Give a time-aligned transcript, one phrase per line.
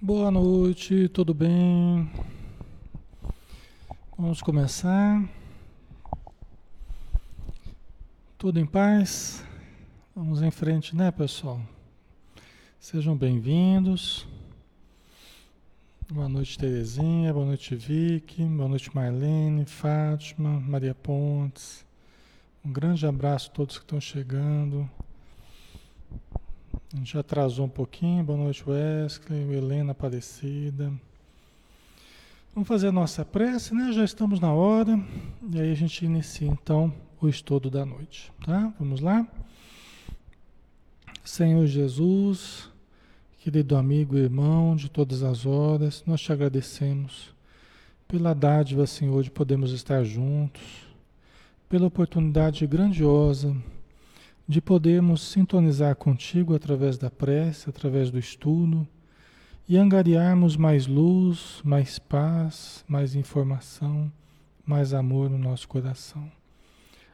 [0.00, 2.08] Boa noite, tudo bem?
[4.16, 5.28] Vamos começar.
[8.38, 9.44] Tudo em paz?
[10.14, 11.60] Vamos em frente, né, pessoal?
[12.78, 14.24] Sejam bem-vindos.
[16.08, 17.34] Boa noite, Terezinha.
[17.34, 18.44] Boa noite, Vicky.
[18.44, 21.84] Boa noite, Marlene, Fátima, Maria Pontes.
[22.64, 24.88] Um grande abraço a todos que estão chegando.
[26.90, 28.24] A gente atrasou um pouquinho.
[28.24, 30.90] Boa noite, Wesley, Helena Aparecida.
[32.54, 33.92] Vamos fazer a nossa prece, né?
[33.92, 34.98] Já estamos na hora.
[35.52, 38.72] E aí a gente inicia então o estudo da noite, tá?
[38.78, 39.26] Vamos lá?
[41.22, 42.70] Senhor Jesus,
[43.38, 47.34] querido amigo e irmão de todas as horas, nós te agradecemos
[48.08, 50.62] pela dádiva, Senhor, de podermos estar juntos,
[51.68, 53.54] pela oportunidade grandiosa
[54.48, 58.88] de podermos sintonizar contigo através da prece, através do estudo
[59.68, 64.10] e angariarmos mais luz, mais paz, mais informação,
[64.64, 66.32] mais amor no nosso coração.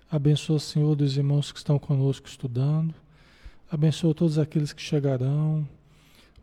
[0.09, 2.95] Abençoa, Senhor, dos irmãos que estão conosco estudando,
[3.69, 5.69] abençoa todos aqueles que chegarão,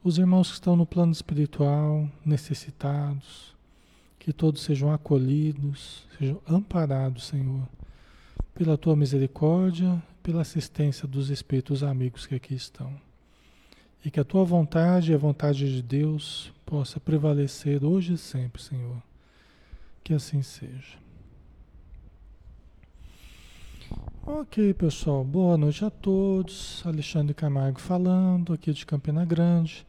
[0.03, 3.55] os irmãos que estão no plano espiritual, necessitados,
[4.19, 7.65] que todos sejam acolhidos, sejam amparados, Senhor,
[8.53, 12.93] pela tua misericórdia pela assistência dos espíritos amigos que aqui estão.
[14.03, 18.61] E que a tua vontade e a vontade de Deus possa prevalecer hoje e sempre,
[18.61, 19.01] Senhor.
[20.03, 20.97] Que assim seja.
[24.25, 25.23] Ok, pessoal.
[25.23, 26.81] Boa noite a todos.
[26.85, 29.85] Alexandre Camargo falando, aqui de Campina Grande.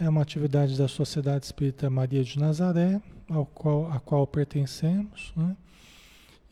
[0.00, 5.56] É uma atividade da Sociedade Espírita Maria de Nazaré, ao qual, a qual pertencemos, né?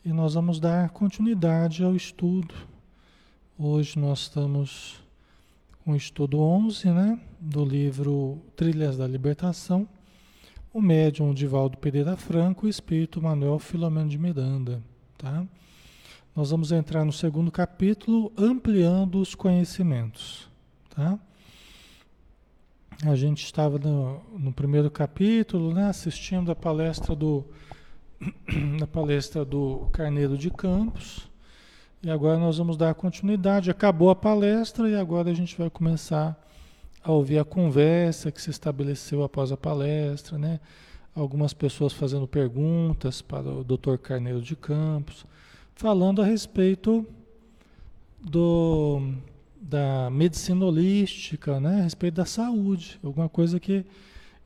[0.05, 2.53] E nós vamos dar continuidade ao estudo
[3.63, 5.03] Hoje nós estamos
[5.85, 9.87] com o estudo 11, né, do livro Trilhas da Libertação,
[10.73, 14.81] o médium Divaldo Pereira Franco e o espírito Manuel Filomeno de Miranda,
[15.15, 15.45] tá?
[16.35, 20.49] Nós vamos entrar no segundo capítulo, ampliando os conhecimentos,
[20.89, 21.19] tá?
[23.05, 27.45] A gente estava no, no primeiro capítulo, né, assistindo a palestra do
[28.81, 31.29] a palestra do Carneiro de Campos,
[32.03, 33.69] e agora nós vamos dar continuidade.
[33.69, 36.35] Acabou a palestra e agora a gente vai começar
[37.03, 40.59] a ouvir a conversa que se estabeleceu após a palestra, né?
[41.15, 43.97] Algumas pessoas fazendo perguntas para o Dr.
[43.97, 45.25] Carneiro de Campos,
[45.75, 47.05] falando a respeito
[48.19, 49.13] do,
[49.59, 51.81] da medicina holística, né?
[51.81, 53.85] a respeito da saúde, alguma coisa que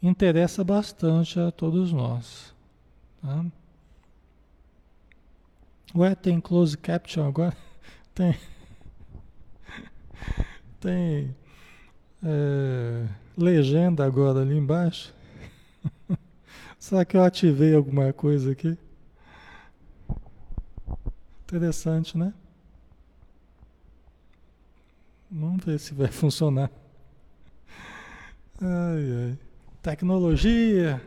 [0.01, 2.53] interessa bastante a todos nós.
[3.21, 3.45] Tá?
[5.95, 7.55] Ué, tem close caption agora?
[8.13, 8.35] Tem.
[10.81, 11.33] Tem
[12.21, 13.07] é,
[13.37, 15.15] legenda agora ali embaixo?
[16.77, 18.77] Será que eu ativei alguma coisa aqui?
[21.43, 22.33] Interessante, né?
[25.31, 26.69] Vamos ver se vai funcionar.
[28.61, 29.39] Ai, ai.
[29.81, 31.01] Tecnologia.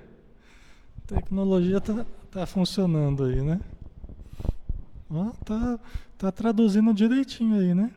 [1.07, 3.61] Tecnologia tá, tá funcionando aí, né?
[5.11, 5.81] Ó, tá,
[6.19, 7.91] tá traduzindo direitinho aí, né?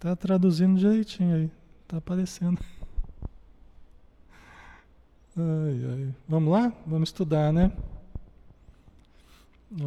[0.00, 1.50] Tá traduzindo direitinho aí.
[1.86, 2.58] Tá aparecendo.
[5.38, 6.14] Ai, ai.
[6.26, 6.72] Vamos lá?
[6.86, 7.70] Vamos estudar, né?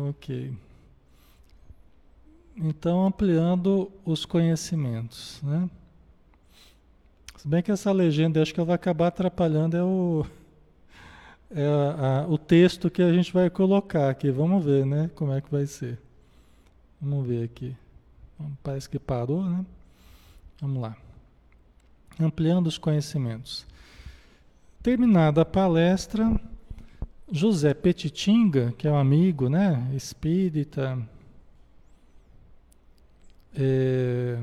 [0.10, 0.56] Ok.
[2.56, 5.68] Então, ampliando os conhecimentos, né?
[7.36, 10.24] Se bem que essa legenda, acho que ela vai acabar atrapalhando é o
[11.52, 14.30] é a, a, o texto que a gente vai colocar aqui.
[14.30, 15.10] Vamos ver, né?
[15.16, 16.00] Como é que vai ser.
[17.02, 17.76] Vamos ver aqui.
[18.62, 19.66] Parece que parou, né?
[20.62, 20.96] Vamos lá.
[22.20, 23.66] Ampliando os conhecimentos.
[24.84, 26.40] Terminada a palestra,
[27.32, 29.90] José Petitinga, que é um amigo, né?
[29.94, 30.98] Espírita,
[33.56, 34.38] é,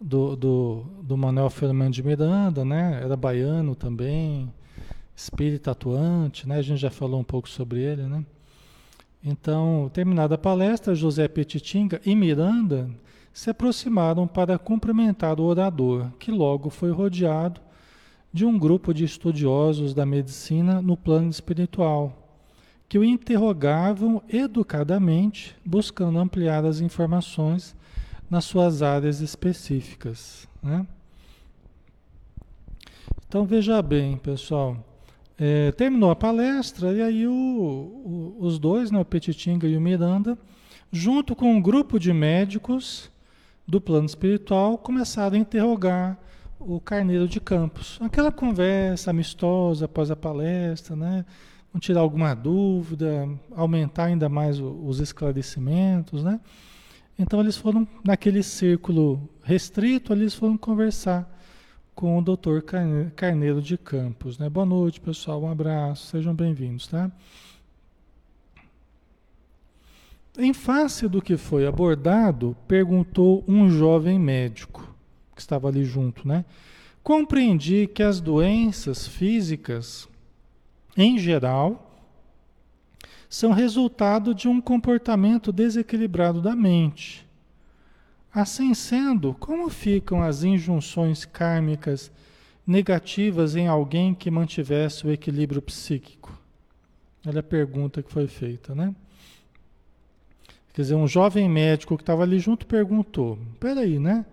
[0.00, 3.00] do, do, do Manuel Fernando de Miranda, né?
[3.02, 4.52] Era baiano também
[5.16, 6.58] espírita atuante, né?
[6.58, 8.24] A gente já falou um pouco sobre ele, né?
[9.24, 12.90] Então, terminada a palestra, José Petitinga e Miranda
[13.32, 17.60] se aproximaram para cumprimentar o orador, que logo foi rodeado
[18.32, 22.40] de um grupo de estudiosos da medicina no plano espiritual,
[22.88, 27.74] que o interrogavam educadamente, buscando ampliar as informações
[28.30, 30.46] nas suas áreas específicas.
[30.62, 30.86] Né?
[33.26, 34.95] Então veja bem, pessoal.
[35.38, 39.80] É, terminou a palestra e aí o, o, os dois, né, o Petitinga e o
[39.80, 40.38] Miranda,
[40.90, 43.10] junto com um grupo de médicos
[43.68, 46.18] do plano espiritual, começaram a interrogar
[46.58, 47.98] o Carneiro de Campos.
[48.00, 51.24] Aquela conversa amistosa após a palestra, né?
[51.78, 56.40] Tirar alguma dúvida, aumentar ainda mais os esclarecimentos, né?
[57.18, 61.35] Então eles foram naquele círculo restrito, eles foram conversar
[61.96, 62.60] com o Dr.
[63.16, 64.50] Carneiro de Campos, né?
[64.50, 67.10] Boa noite, pessoal, um abraço, sejam bem-vindos, tá?
[70.36, 74.94] Em face do que foi abordado, perguntou um jovem médico
[75.34, 76.44] que estava ali junto, né?
[77.02, 80.06] Compreendi que as doenças físicas,
[80.94, 81.98] em geral,
[83.30, 87.25] são resultado de um comportamento desequilibrado da mente.
[88.36, 92.12] Assim sendo, como ficam as injunções kármicas
[92.66, 96.38] negativas em alguém que mantivesse o equilíbrio psíquico?
[97.26, 98.94] Olha a pergunta que foi feita, né?
[100.74, 104.26] Quer dizer, um jovem médico que estava ali junto perguntou: peraí, né?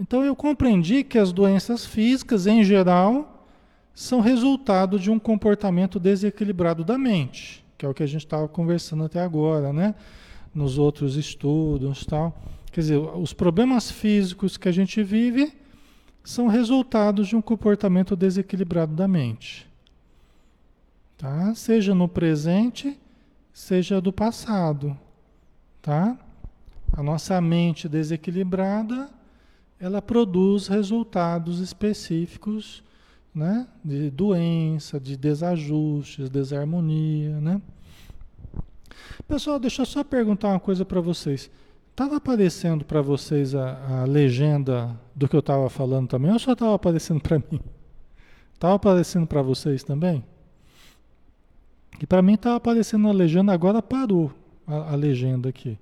[0.00, 3.46] Então eu compreendi que as doenças físicas, em geral,
[3.92, 8.48] são resultado de um comportamento desequilibrado da mente, que é o que a gente estava
[8.48, 9.94] conversando até agora, né?
[10.54, 12.34] Nos outros estudos tal.
[12.76, 15.50] Quer dizer, os problemas físicos que a gente vive
[16.22, 19.66] são resultados de um comportamento desequilibrado da mente.
[21.16, 21.54] Tá?
[21.54, 23.00] Seja no presente,
[23.50, 24.94] seja do passado
[25.86, 26.18] tá?
[26.92, 29.08] A nossa mente desequilibrada,
[29.78, 32.82] ela produz resultados específicos,
[33.32, 33.68] né?
[33.84, 37.62] De doença, de desajustes, desarmonia, né?
[39.28, 41.48] Pessoal, deixa eu só perguntar uma coisa para vocês.
[41.96, 46.52] Estava aparecendo para vocês a, a, legenda do que eu estava falando também, ou só
[46.52, 47.58] estava aparecendo para mim?
[48.52, 50.22] Estava aparecendo para vocês também?
[51.98, 54.30] E para mim estava aparecendo a legenda, agora parou
[54.66, 55.78] a, a legenda aqui.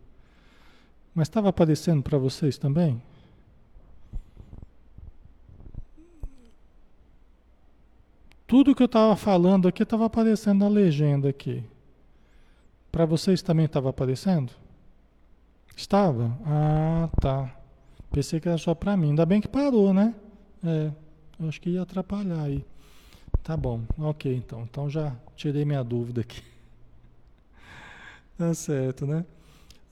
[1.12, 3.02] Mas estava aparecendo para vocês também?
[8.46, 11.64] Tudo que eu estava falando aqui estava aparecendo na legenda aqui.
[12.92, 14.52] Para vocês também estava aparecendo?
[15.76, 16.36] Estava?
[16.46, 17.50] Ah, tá.
[18.12, 19.10] Pensei que era só para mim.
[19.10, 20.14] Ainda bem que parou, né?
[20.64, 20.90] É,
[21.40, 22.64] eu acho que ia atrapalhar aí.
[23.42, 24.62] Tá bom, ok então.
[24.62, 26.42] Então já tirei minha dúvida aqui.
[28.36, 29.24] Tá certo, né?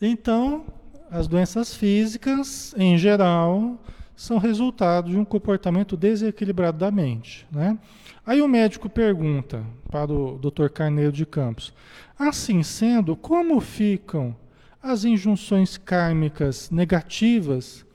[0.01, 0.65] Então,
[1.09, 3.79] as doenças físicas, em geral,
[4.17, 7.79] são resultado de um comportamento desequilibrado da mente, né?
[8.27, 10.69] Aí o médico pergunta para o Dr.
[10.71, 11.73] Carneiro de Campos:
[12.19, 14.35] assim sendo, como ficam
[14.83, 17.87] as injunções kármicas negativas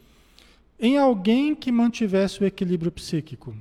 [0.80, 3.56] em alguém que mantivesse o equilíbrio psíquico?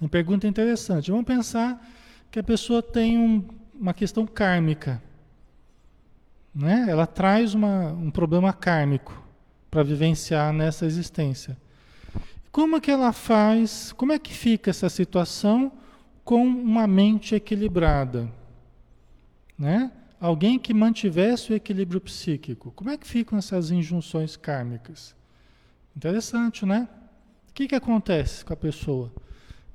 [0.00, 1.10] Uma pergunta interessante.
[1.10, 1.84] Vamos pensar
[2.30, 5.00] que a pessoa tem um, uma questão kármica
[6.54, 6.86] né?
[6.88, 9.22] Ela traz uma, um problema kármico
[9.70, 11.56] para vivenciar nessa existência.
[12.50, 13.92] Como é que ela faz?
[13.92, 15.72] Como é que fica essa situação
[16.22, 18.28] com uma mente equilibrada?
[19.58, 19.90] Né?
[20.22, 22.70] Alguém que mantivesse o equilíbrio psíquico.
[22.76, 25.16] Como é que ficam essas injunções kármicas?
[25.96, 26.88] Interessante, né?
[27.50, 29.12] O que, que acontece com a pessoa?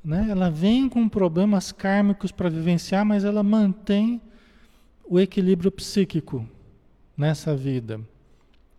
[0.01, 0.25] Né?
[0.29, 4.21] Ela vem com problemas kármicos para vivenciar, mas ela mantém
[5.03, 6.47] o equilíbrio psíquico
[7.17, 7.99] nessa vida.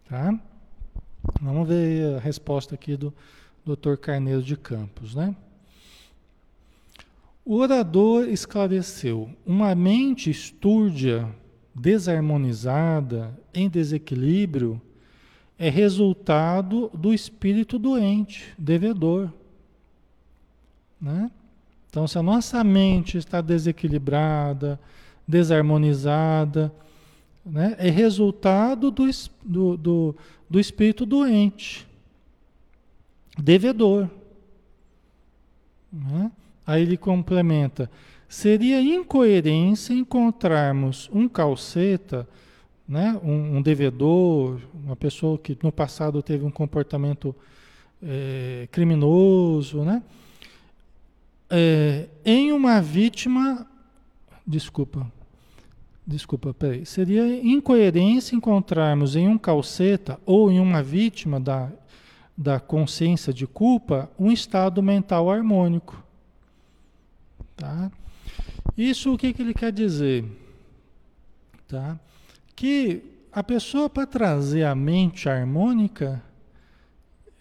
[0.09, 0.41] Tá?
[1.39, 3.13] Vamos ver a resposta aqui do
[3.67, 3.97] Dr.
[3.97, 5.37] Carneiro de Campos, né?
[7.45, 11.29] O orador esclareceu: uma mente estúrdia,
[11.81, 14.81] desarmonizada, em desequilíbrio,
[15.59, 19.33] é resultado do espírito doente, devedor.
[21.01, 21.31] Né?
[21.91, 24.79] Então, se a nossa mente está desequilibrada,
[25.27, 26.73] desarmonizada,
[27.45, 29.05] né, é resultado do,
[29.43, 30.17] do, do,
[30.49, 31.87] do espírito doente,
[33.37, 34.09] devedor.
[35.93, 36.31] Né?
[36.67, 37.91] Aí ele complementa:
[38.29, 42.29] seria incoerência encontrarmos um calceta,
[42.87, 47.35] né, um, um, devedor, uma pessoa que no passado teve um comportamento
[48.03, 50.03] é, criminoso, né,
[51.51, 53.67] é, em uma vítima,
[54.47, 55.07] desculpa,
[56.09, 56.87] Desculpa, peraí.
[56.87, 61.71] Seria incoerência encontrarmos em um calceta ou em uma vítima da,
[62.35, 66.03] da consciência de culpa um estado mental harmônico.
[67.55, 67.93] Tá?
[68.79, 70.25] Isso o que, que ele quer dizer?
[71.67, 71.99] Tá?
[72.55, 76.23] Que a pessoa para trazer a mente harmônica,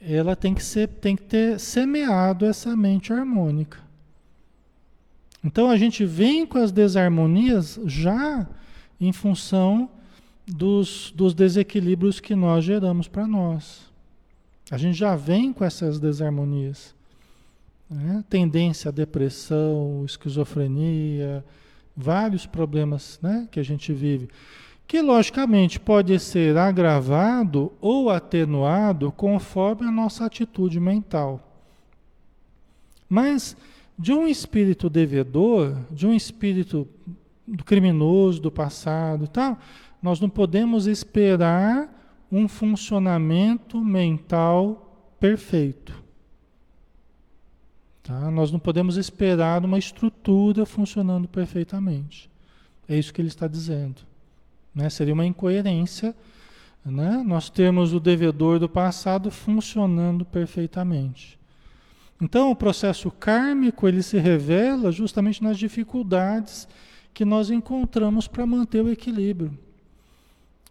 [0.01, 3.77] ela tem que, ser, tem que ter semeado essa mente harmônica.
[5.44, 8.48] Então a gente vem com as desarmonias já
[9.00, 9.91] em função
[10.48, 13.86] dos, dos desequilíbrios que nós geramos para nós.
[14.72, 16.97] A gente já vem com essas desarmonias.
[17.89, 18.24] Né?
[18.29, 21.44] tendência à depressão, esquizofrenia,
[21.96, 24.29] vários problemas né, que a gente vive,
[24.86, 31.44] que logicamente pode ser agravado ou atenuado conforme a nossa atitude mental.
[33.10, 33.58] Mas
[33.98, 36.88] de um espírito devedor, de um espírito
[37.65, 39.58] criminoso do passado e tal,
[40.01, 41.94] nós não podemos esperar
[42.32, 46.07] um funcionamento mental perfeito.
[48.08, 48.32] Tá?
[48.32, 52.30] Nós não podemos esperar uma estrutura funcionando perfeitamente.
[52.88, 53.98] É isso que ele está dizendo.
[54.74, 54.90] Né?
[54.90, 56.16] Seria uma incoerência
[56.86, 57.22] né?
[57.28, 61.38] nós termos o devedor do passado funcionando perfeitamente.
[62.22, 66.66] Então, o processo kármico ele se revela justamente nas dificuldades
[67.14, 69.52] que nós encontramos para manter o equilíbrio.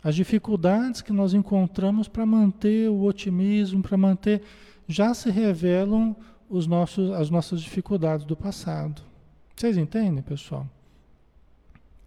[0.02, 4.42] As dificuldades que nós encontramos para manter o otimismo, para manter,
[4.88, 6.16] já se revelam
[6.48, 9.02] os nossos, as nossas dificuldades do passado.
[9.54, 10.66] Vocês entendem, pessoal?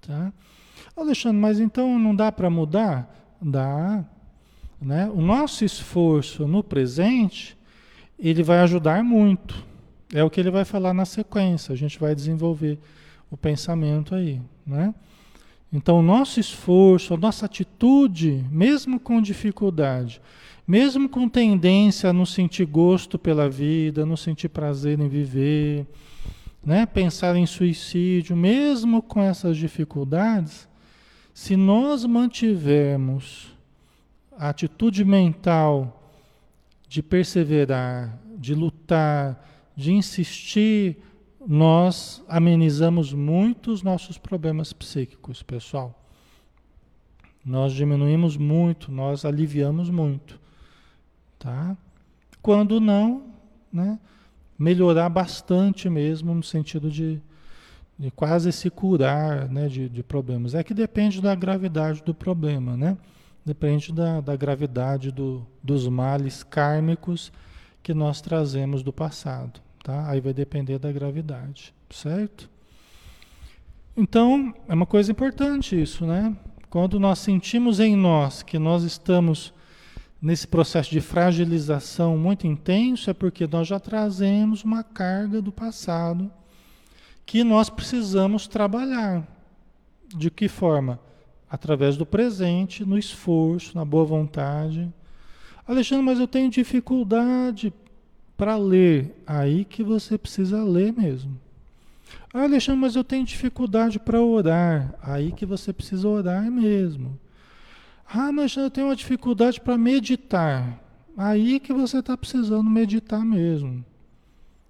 [0.02, 0.32] Tá?
[0.96, 3.36] Alexandre, mas então não dá para mudar?
[3.42, 4.06] Dá.
[4.82, 5.10] Né?
[5.10, 7.58] O nosso esforço no presente,
[8.18, 9.66] ele vai ajudar muito.
[10.14, 11.74] É o que ele vai falar na sequência.
[11.74, 12.80] A gente vai desenvolver
[13.30, 14.42] o pensamento aí.
[14.66, 14.94] Né?
[15.72, 20.22] Então, o nosso esforço, a nossa atitude, mesmo com dificuldade,
[20.70, 25.88] mesmo com tendência a não sentir gosto pela vida, não sentir prazer em viver,
[26.64, 26.86] né?
[26.86, 30.70] pensar em suicídio, mesmo com essas dificuldades,
[31.34, 33.52] se nós mantivermos
[34.38, 36.08] a atitude mental
[36.88, 39.44] de perseverar, de lutar,
[39.76, 40.98] de insistir,
[41.48, 46.00] nós amenizamos muito os nossos problemas psíquicos, pessoal.
[47.44, 50.40] Nós diminuímos muito, nós aliviamos muito.
[51.40, 51.78] Tá?
[52.42, 53.34] Quando não,
[53.72, 53.98] né,
[54.58, 57.22] melhorar bastante mesmo, no sentido de,
[57.98, 60.54] de quase se curar né, de, de, problemas.
[60.54, 62.98] É que depende da gravidade do problema, né?
[63.46, 67.32] Depende da, da gravidade do, dos males kármicos
[67.82, 69.62] que nós trazemos do passado.
[69.82, 70.10] Tá?
[70.10, 72.50] Aí vai depender da gravidade, certo?
[73.96, 76.36] Então, é uma coisa importante isso, né?
[76.70, 79.54] Quando nós sentimos em nós que nós estamos
[80.22, 86.32] nesse processo de fragilização muito intenso é porque nós já trazemos uma carga do passado
[87.26, 89.26] que nós precisamos trabalhar.
[90.08, 91.00] De que forma?
[91.50, 94.92] Através do presente, no esforço, na boa vontade.
[95.68, 97.72] Alexandre, mas eu tenho dificuldade
[98.36, 99.16] para ler.
[99.28, 101.40] Aí que você precisa ler mesmo.
[102.34, 104.96] Ah, Alexandre, mas eu tenho dificuldade para orar.
[105.02, 107.20] Aí que você precisa orar mesmo.
[108.12, 110.82] Ah, mas eu tenho uma dificuldade para meditar.
[111.16, 113.86] Aí que você está precisando meditar mesmo.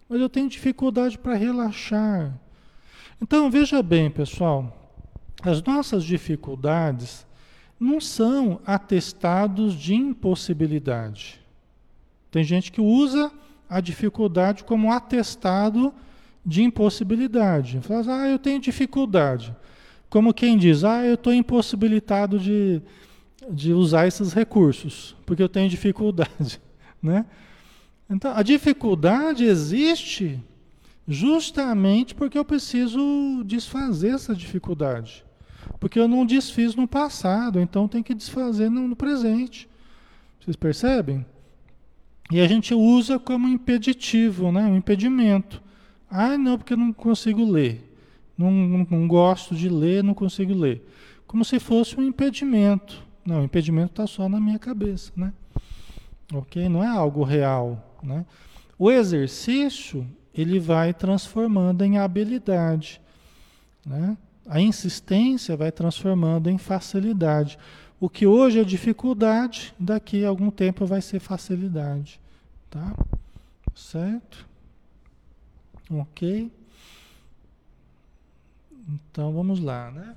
[0.10, 2.38] Mas eu tenho dificuldade para relaxar.
[3.22, 4.92] Então veja bem, pessoal,
[5.42, 7.26] as nossas dificuldades
[7.80, 11.40] não são atestados de impossibilidade.
[12.30, 13.32] Tem gente que usa
[13.70, 15.94] a dificuldade como atestado
[16.46, 17.80] de impossibilidade.
[17.82, 19.56] Fala, ah, eu tenho dificuldade.
[20.10, 22.82] Como quem diz, ah, eu estou impossibilitado de,
[23.50, 26.60] de usar esses recursos, porque eu tenho dificuldade,
[27.02, 27.26] né?
[28.10, 30.42] Então, a dificuldade existe
[31.08, 35.24] justamente porque eu preciso desfazer essa dificuldade.
[35.80, 39.70] Porque eu não desfiz no passado, então tem que desfazer no, presente.
[40.40, 41.26] Vocês percebem?
[42.32, 44.64] E a gente usa como impeditivo, né?
[44.66, 45.62] um impedimento.
[46.10, 47.86] Ah, não, porque eu não consigo ler.
[48.38, 50.88] Não, não, não gosto de ler, não consigo ler.
[51.28, 53.09] Como se fosse um impedimento.
[53.26, 55.34] Não, o impedimento está só na minha cabeça, né?
[56.34, 56.68] Ok?
[56.70, 58.26] Não é algo real, né?
[58.78, 63.02] O exercício, ele vai transformando em habilidade,
[63.86, 64.18] né?
[64.48, 67.58] A insistência vai transformando em facilidade.
[68.00, 72.20] O que hoje é dificuldade, daqui a algum tempo vai ser facilidade,
[72.70, 72.96] tá?
[73.76, 74.48] Certo?
[75.92, 76.52] Ok?
[78.88, 80.16] Então vamos lá, né?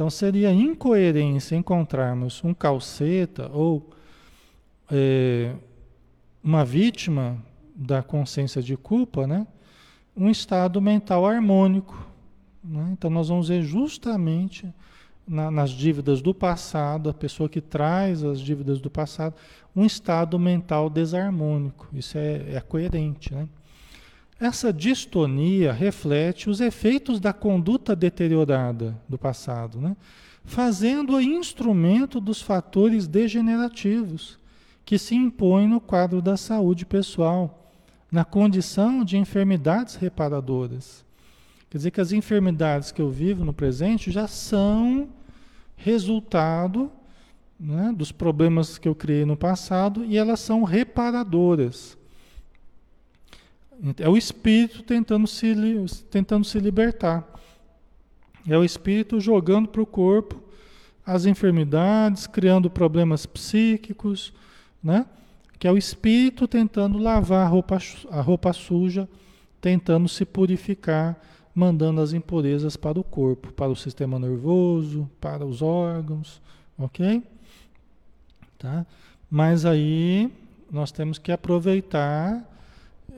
[0.00, 3.90] Então seria incoerência encontrarmos um calceta ou
[4.90, 5.52] é,
[6.42, 7.36] uma vítima
[7.74, 9.46] da consciência de culpa, né?
[10.16, 12.08] um estado mental harmônico.
[12.64, 12.88] Né?
[12.92, 14.72] Então nós vamos ver justamente
[15.28, 19.34] na, nas dívidas do passado, a pessoa que traz as dívidas do passado,
[19.76, 21.86] um estado mental desarmônico.
[21.92, 23.34] Isso é, é coerente.
[23.34, 23.46] Né?
[24.40, 29.94] Essa distonia reflete os efeitos da conduta deteriorada do passado, né?
[30.46, 34.38] fazendo-a instrumento dos fatores degenerativos
[34.82, 37.70] que se impõem no quadro da saúde pessoal,
[38.10, 41.04] na condição de enfermidades reparadoras.
[41.68, 45.10] Quer dizer que as enfermidades que eu vivo no presente já são
[45.76, 46.90] resultado
[47.58, 51.99] né, dos problemas que eu criei no passado e elas são reparadoras.
[53.98, 55.54] É o espírito tentando se,
[56.10, 57.26] tentando se libertar.
[58.46, 60.42] É o espírito jogando para o corpo
[61.04, 64.32] as enfermidades, criando problemas psíquicos,
[64.82, 65.06] né?
[65.58, 67.78] que é o espírito tentando lavar a roupa,
[68.10, 69.08] a roupa suja,
[69.60, 71.20] tentando se purificar,
[71.54, 76.40] mandando as impurezas para o corpo, para o sistema nervoso, para os órgãos,
[76.78, 77.22] ok?
[78.58, 78.86] Tá?
[79.30, 80.32] Mas aí
[80.70, 82.42] nós temos que aproveitar,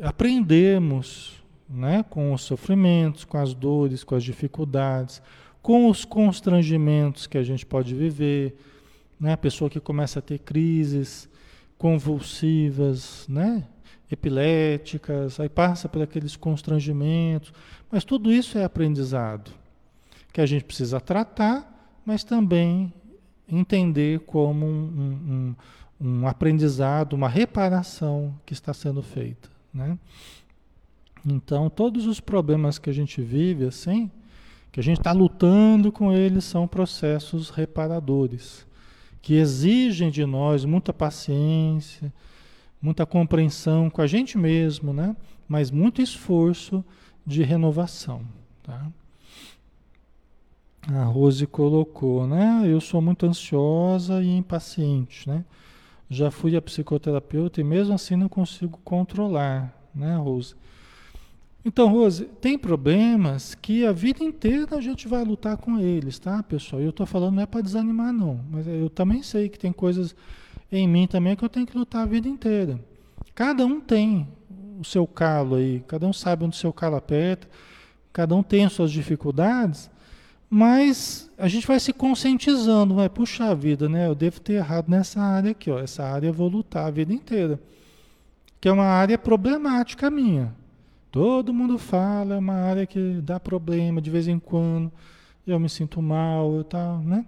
[0.02, 5.22] aprendermos né, com os sofrimentos, com as dores, com as dificuldades,
[5.62, 8.56] com os constrangimentos que a gente pode viver,
[9.18, 9.32] né?
[9.32, 11.28] A pessoa que começa a ter crises
[11.78, 13.64] convulsivas, né?
[14.10, 17.52] Epiléticas, aí passa por aqueles constrangimentos,
[17.90, 19.52] mas tudo isso é aprendizado
[20.32, 22.92] que a gente precisa tratar, mas também
[23.48, 25.54] entender como um,
[26.00, 29.98] um, um aprendizado, uma reparação que está sendo feita, né?
[31.24, 34.10] Então, todos os problemas que a gente vive assim,
[34.72, 38.66] que a gente está lutando com eles, são processos reparadores,
[39.20, 42.12] que exigem de nós muita paciência,
[42.80, 45.14] muita compreensão com a gente mesmo, né?
[45.48, 46.84] Mas muito esforço
[47.24, 48.22] de renovação,
[48.62, 48.90] tá?
[50.88, 52.62] A Rose colocou, né?
[52.66, 55.44] Eu sou muito ansiosa e impaciente, né?
[56.12, 60.54] Já fui a psicoterapeuta e mesmo assim não consigo controlar, né, Rose?
[61.64, 66.42] Então, Rose, tem problemas que a vida inteira a gente vai lutar com eles, tá,
[66.42, 66.82] pessoal?
[66.82, 70.14] Eu estou falando não é para desanimar, não, mas eu também sei que tem coisas
[70.70, 72.78] em mim também que eu tenho que lutar a vida inteira.
[73.34, 74.28] Cada um tem
[74.78, 77.48] o seu calo aí, cada um sabe onde o seu calo aperta,
[78.12, 79.90] cada um tem as suas dificuldades,
[80.54, 84.06] mas a gente vai se conscientizando, vai puxar a vida, né?
[84.06, 85.78] Eu devo ter errado nessa área aqui, ó.
[85.78, 87.58] Essa área eu vou lutar a vida inteira.
[88.60, 90.54] Que é uma área problemática minha.
[91.10, 94.92] Todo mundo fala, é uma área que dá problema de vez em quando,
[95.46, 97.24] eu me sinto mal e tal, né?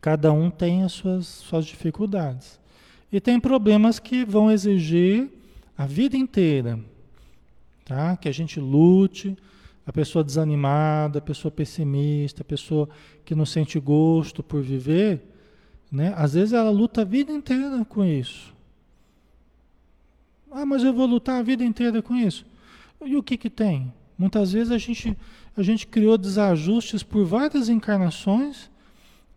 [0.00, 2.58] Cada um tem as suas, suas dificuldades.
[3.12, 5.28] E tem problemas que vão exigir
[5.76, 6.80] a vida inteira,
[7.84, 8.16] tá?
[8.16, 9.36] Que a gente lute,
[9.86, 12.88] a pessoa desanimada, a pessoa pessimista, a pessoa
[13.24, 15.22] que não sente gosto por viver,
[15.90, 16.12] né?
[16.16, 18.52] Às vezes ela luta a vida inteira com isso.
[20.50, 22.44] Ah, mas eu vou lutar a vida inteira com isso.
[23.04, 23.92] E o que que tem?
[24.18, 25.16] Muitas vezes a gente,
[25.56, 28.70] a gente criou desajustes por várias encarnações,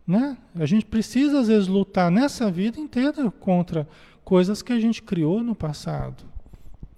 [0.04, 0.36] né?
[0.56, 3.86] A gente precisa às vezes lutar nessa vida inteira contra
[4.24, 6.24] coisas que a gente criou no passado,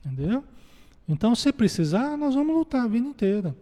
[0.05, 0.43] entendeu?
[1.09, 3.55] Então, se precisar, nós vamos lutar a vida inteira,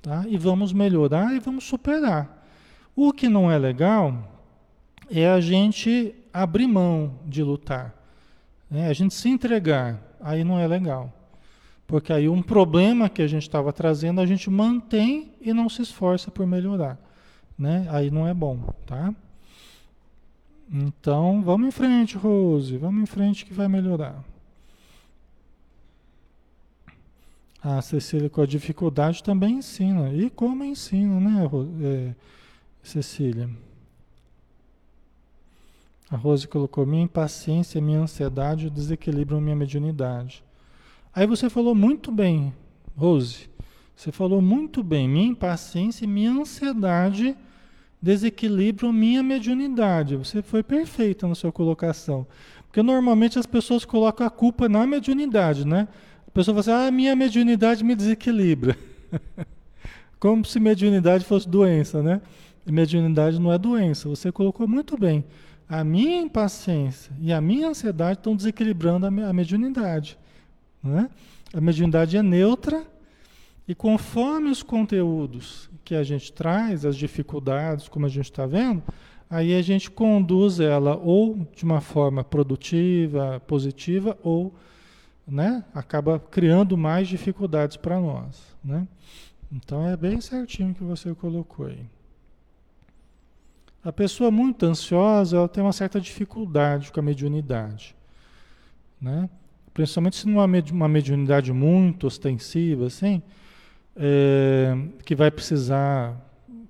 [0.00, 0.24] tá?
[0.28, 2.46] E vamos melhorar e vamos superar.
[2.94, 4.30] O que não é legal
[5.10, 7.94] é a gente abrir mão de lutar,
[8.70, 8.88] né?
[8.88, 11.12] A gente se entregar, aí não é legal.
[11.86, 15.82] Porque aí um problema que a gente estava trazendo, a gente mantém e não se
[15.82, 16.98] esforça por melhorar.
[17.58, 17.86] Né?
[17.90, 19.14] Aí não é bom, tá?
[20.72, 22.78] Então, vamos em frente, Rose.
[22.78, 24.24] Vamos em frente que vai melhorar.
[27.62, 30.12] A Cecília com a dificuldade também ensina.
[30.12, 31.48] E como ensina, né,
[31.82, 32.14] é,
[32.82, 33.48] Cecília?
[36.10, 40.42] A Rose colocou: minha impaciência, minha ansiedade desequilibram minha mediunidade.
[41.14, 42.52] Aí você falou muito bem,
[42.96, 43.48] Rose.
[43.94, 45.08] Você falou muito bem.
[45.08, 47.36] Minha impaciência e minha ansiedade
[48.00, 50.16] desequilibram minha mediunidade.
[50.16, 52.26] Você foi perfeita na sua colocação.
[52.66, 55.86] Porque normalmente as pessoas colocam a culpa na mediunidade, né?
[56.32, 58.74] A pessoa fala assim, ah, minha mediunidade me desequilibra.
[60.18, 62.22] Como se mediunidade fosse doença, né?
[62.66, 64.08] E mediunidade não é doença.
[64.08, 65.22] Você colocou muito bem.
[65.68, 70.16] A minha impaciência e a minha ansiedade estão desequilibrando a mediunidade.
[70.82, 71.10] Né?
[71.52, 72.82] A mediunidade é neutra
[73.68, 78.82] e conforme os conteúdos que a gente traz, as dificuldades, como a gente está vendo,
[79.28, 84.54] aí a gente conduz ela ou de uma forma produtiva, positiva, ou
[85.26, 88.56] né, acaba criando mais dificuldades para nós.
[88.64, 88.86] Né?
[89.50, 91.84] Então é bem certinho que você colocou aí.
[93.84, 97.96] A pessoa muito ansiosa, ela tem uma certa dificuldade com a mediunidade.
[99.00, 99.28] Né?
[99.72, 103.22] principalmente se numa uma mediunidade muito ostensiva, assim,
[103.96, 106.16] é, que vai precisar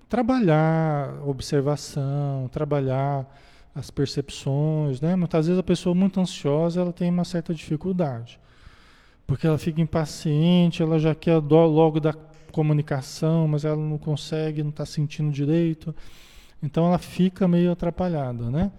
[0.08, 3.26] trabalhar observação, trabalhar
[3.74, 5.16] as percepções, né?
[5.16, 8.38] Muitas vezes a pessoa muito ansiosa, ela tem uma certa dificuldade.
[9.26, 12.12] Porque ela fica impaciente, ela já quer logo da
[12.52, 15.94] comunicação, mas ela não consegue, não está sentindo direito.
[16.62, 18.70] Então ela fica meio atrapalhada, né?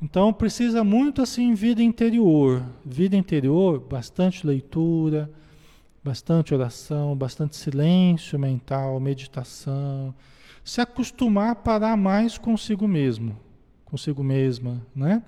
[0.00, 5.30] Então precisa muito assim vida interior, vida interior, bastante leitura,
[6.02, 10.12] bastante oração, bastante silêncio mental, meditação,
[10.64, 13.36] se acostumar a parar mais consigo mesmo,
[13.92, 15.22] consigo mesma, né?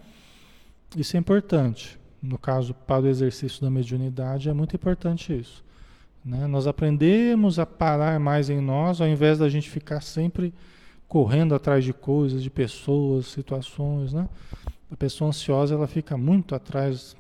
[0.96, 1.98] Isso é importante.
[2.22, 5.62] No caso, para o exercício da mediunidade, é muito importante isso.
[6.24, 6.46] Né?
[6.46, 10.54] Nós aprendemos a parar mais em nós, ao invés da gente ficar sempre
[11.06, 14.26] correndo atrás de coisas, de pessoas, situações, né?
[14.90, 17.14] A pessoa ansiosa ela fica muito atrás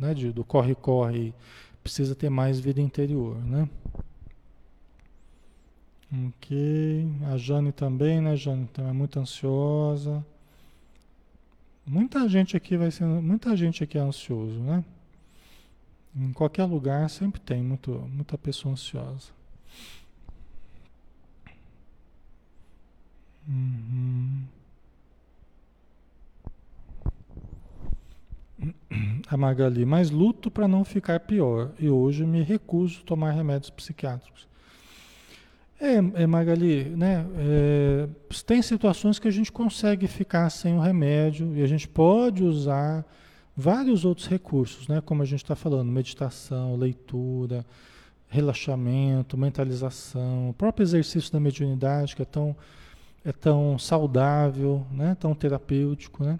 [0.00, 1.34] né, de, do corre-corre,
[1.82, 3.68] precisa ter mais vida interior, né?
[6.28, 8.62] Ok, a Jane também, né, Jane?
[8.70, 10.24] Então é muito ansiosa.
[11.92, 14.82] Muita gente aqui vai ser, muita gente aqui é ansioso, né?
[16.16, 19.28] Em qualquer lugar sempre tem muito, muita pessoa ansiosa.
[23.46, 24.46] Uhum.
[29.28, 33.68] A Magali, mas luto para não ficar pior e hoje me recuso a tomar remédios
[33.68, 34.48] psiquiátricos.
[35.82, 37.26] É, é Magali, né?
[37.36, 38.08] É,
[38.46, 43.04] tem situações que a gente consegue ficar sem o remédio e a gente pode usar
[43.56, 45.00] vários outros recursos, né?
[45.04, 47.66] Como a gente está falando, meditação, leitura,
[48.28, 52.56] relaxamento, mentalização, o próprio exercício da mediunidade que é tão
[53.24, 55.16] é tão saudável, né?
[55.18, 56.38] Tão terapêutico, né?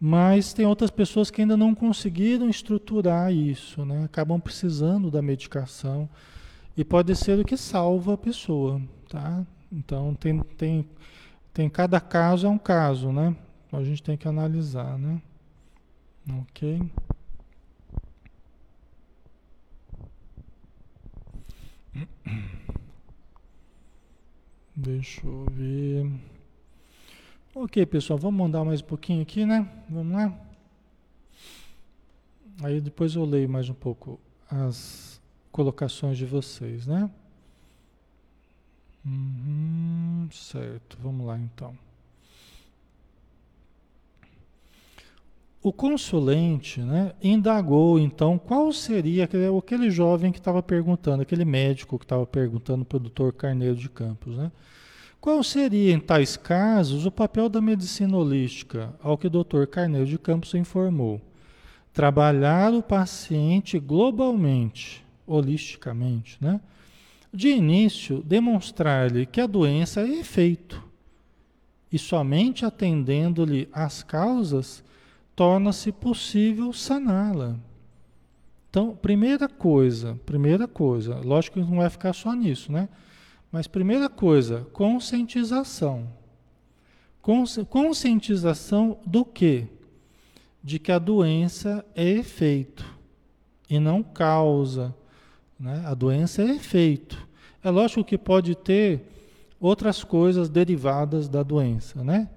[0.00, 4.02] Mas tem outras pessoas que ainda não conseguiram estruturar isso, né?
[4.06, 6.08] Acabam precisando da medicação
[6.76, 9.46] e pode ser o que salva a pessoa, tá?
[9.72, 10.88] Então tem, tem,
[11.52, 13.34] tem cada caso é um caso, né?
[13.72, 15.20] A gente tem que analisar, né?
[16.40, 16.82] Ok.
[24.76, 26.10] Deixa eu ver.
[27.54, 29.66] Ok, pessoal, vamos mandar mais um pouquinho aqui, né?
[29.88, 30.38] Vamos lá?
[32.62, 35.15] Aí depois eu leio mais um pouco as
[35.56, 37.10] colocações de vocês, né?
[39.02, 41.74] Uhum, certo, vamos lá então.
[45.62, 51.98] O consulente né, indagou então qual seria aquele, aquele jovem que estava perguntando, aquele médico
[51.98, 54.52] que estava perguntando para o doutor Carneiro de Campos, né?
[55.18, 59.64] Qual seria, em tais casos, o papel da medicina holística, ao que o Dr.
[59.64, 61.20] Carneiro de Campos informou?
[61.94, 66.60] Trabalhar o paciente globalmente, holisticamente, né?
[67.32, 70.82] De início, demonstrar-lhe que a doença é efeito,
[71.92, 74.82] e somente atendendo-lhe as causas,
[75.34, 77.56] torna-se possível saná-la.
[78.70, 82.88] Então, primeira coisa, primeira coisa, lógico que não vai ficar só nisso, né?
[83.50, 86.08] Mas primeira coisa, conscientização.
[87.70, 89.66] Conscientização do quê?
[90.62, 92.84] De que a doença é efeito
[93.68, 94.94] e não causa.
[95.58, 95.82] Né?
[95.86, 97.26] A doença é efeito.
[97.62, 99.02] É lógico que pode ter
[99.58, 102.28] outras coisas derivadas da doença, né?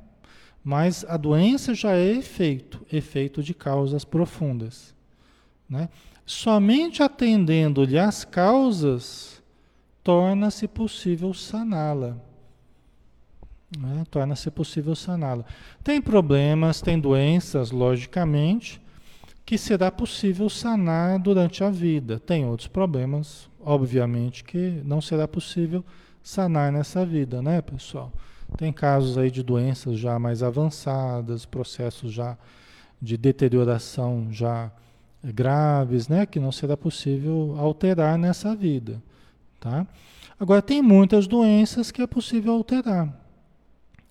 [0.64, 4.94] Mas a doença já é efeito, efeito de causas profundas.
[5.70, 5.90] Né?
[6.26, 9.42] Somente atendendo-lhe as causas
[10.04, 12.18] torna-se possível saná-la.
[13.78, 14.04] Né?
[14.10, 15.46] Torna-se possível saná-la.
[15.84, 18.82] Tem problemas, tem doenças, logicamente,
[19.50, 22.20] que será possível sanar durante a vida.
[22.20, 25.84] Tem outros problemas, obviamente, que não será possível
[26.22, 28.14] sanar nessa vida, né, pessoal?
[28.56, 32.38] Tem casos aí de doenças já mais avançadas, processos já
[33.02, 34.72] de deterioração já
[35.24, 39.02] graves, né, que não será possível alterar nessa vida.
[39.60, 39.88] Tá?
[40.40, 43.12] Agora, tem muitas doenças que é possível alterar.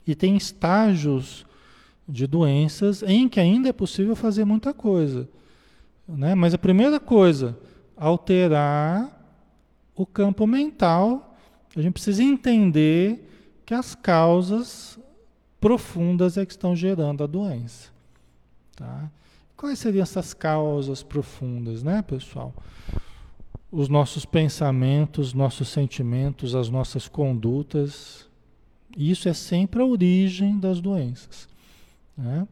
[0.05, 1.47] E tem estágios
[2.09, 5.29] de doenças em que ainda é possível fazer muita coisa.
[6.07, 6.35] Né?
[6.35, 7.57] Mas a primeira coisa,
[7.97, 9.15] alterar
[9.95, 11.37] o campo mental,
[11.77, 13.29] a gente precisa entender
[13.67, 14.99] que as causas
[15.61, 17.91] profundas é que estão gerando a doença.
[18.75, 19.11] Tá?
[19.57, 22.55] Quais seriam essas causas profundas, né, pessoal?
[23.71, 28.27] os nossos pensamentos, nossos sentimentos, as nossas condutas.
[28.97, 31.48] Isso é sempre a origem das doenças.
[32.19, 32.49] Né?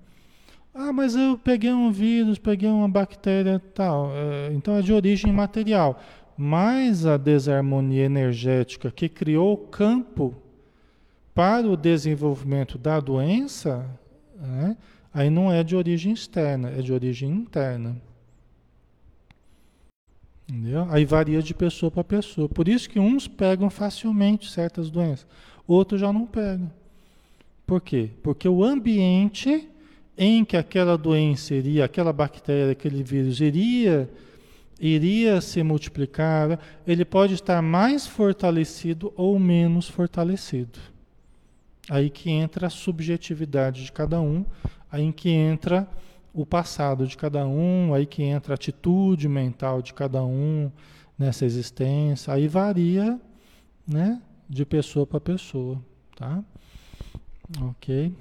[0.73, 4.13] Ah, mas eu peguei um vírus, peguei uma bactéria tal.
[4.15, 6.01] É, então é de origem material.
[6.37, 10.35] Mas a desarmonia energética que criou o campo
[11.35, 13.87] para o desenvolvimento da doença,
[14.39, 14.77] né?
[15.13, 17.97] aí não é de origem externa, é de origem interna.
[20.49, 20.87] Entendeu?
[20.91, 22.49] Aí varia de pessoa para pessoa.
[22.49, 25.27] Por isso que uns pegam facilmente certas doenças,
[25.67, 26.71] outros já não pegam.
[27.67, 28.11] Por quê?
[28.23, 29.69] Porque o ambiente
[30.17, 34.09] em que aquela doença iria, aquela bactéria, aquele vírus iria
[34.79, 40.79] iria se multiplicar, ele pode estar mais fortalecido ou menos fortalecido.
[41.89, 44.45] Aí que entra a subjetividade de cada um,
[44.91, 45.89] aí que entra
[46.35, 50.71] o passado de cada um, aí que entra a atitude mental de cada um
[51.19, 53.19] nessa existência, aí varia,
[53.87, 55.81] né, de pessoa para pessoa,
[56.15, 56.45] tá?
[57.61, 58.13] OK?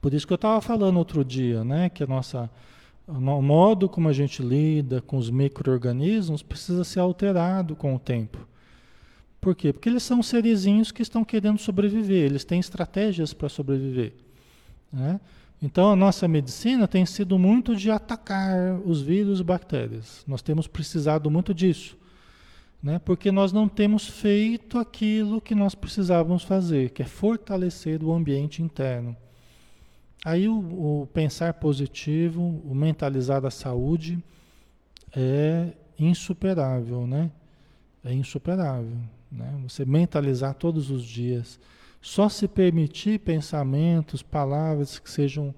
[0.00, 2.50] Por isso que eu estava falando outro dia, né, que a nossa
[3.06, 8.38] o modo como a gente lida com os micro-organismos precisa ser alterado com o tempo.
[9.42, 9.74] Por quê?
[9.74, 14.14] Porque eles são serizinhos que estão querendo sobreviver, eles têm estratégias para sobreviver.
[14.90, 15.20] Né?
[15.60, 20.24] Então a nossa medicina tem sido muito de atacar os vírus e bactérias.
[20.26, 21.96] Nós temos precisado muito disso.
[22.84, 22.98] Né?
[22.98, 28.62] Porque nós não temos feito aquilo que nós precisávamos fazer, que é fortalecer o ambiente
[28.62, 29.16] interno.
[30.22, 30.58] Aí o,
[31.02, 34.22] o, pensar positivo, o mentalizar a saúde
[35.16, 37.30] é insuperável, né?
[38.04, 38.98] É insuperável,
[39.32, 39.58] né?
[39.66, 41.58] Você mentalizar todos os dias,
[42.02, 45.54] só se permitir pensamentos, palavras que sejam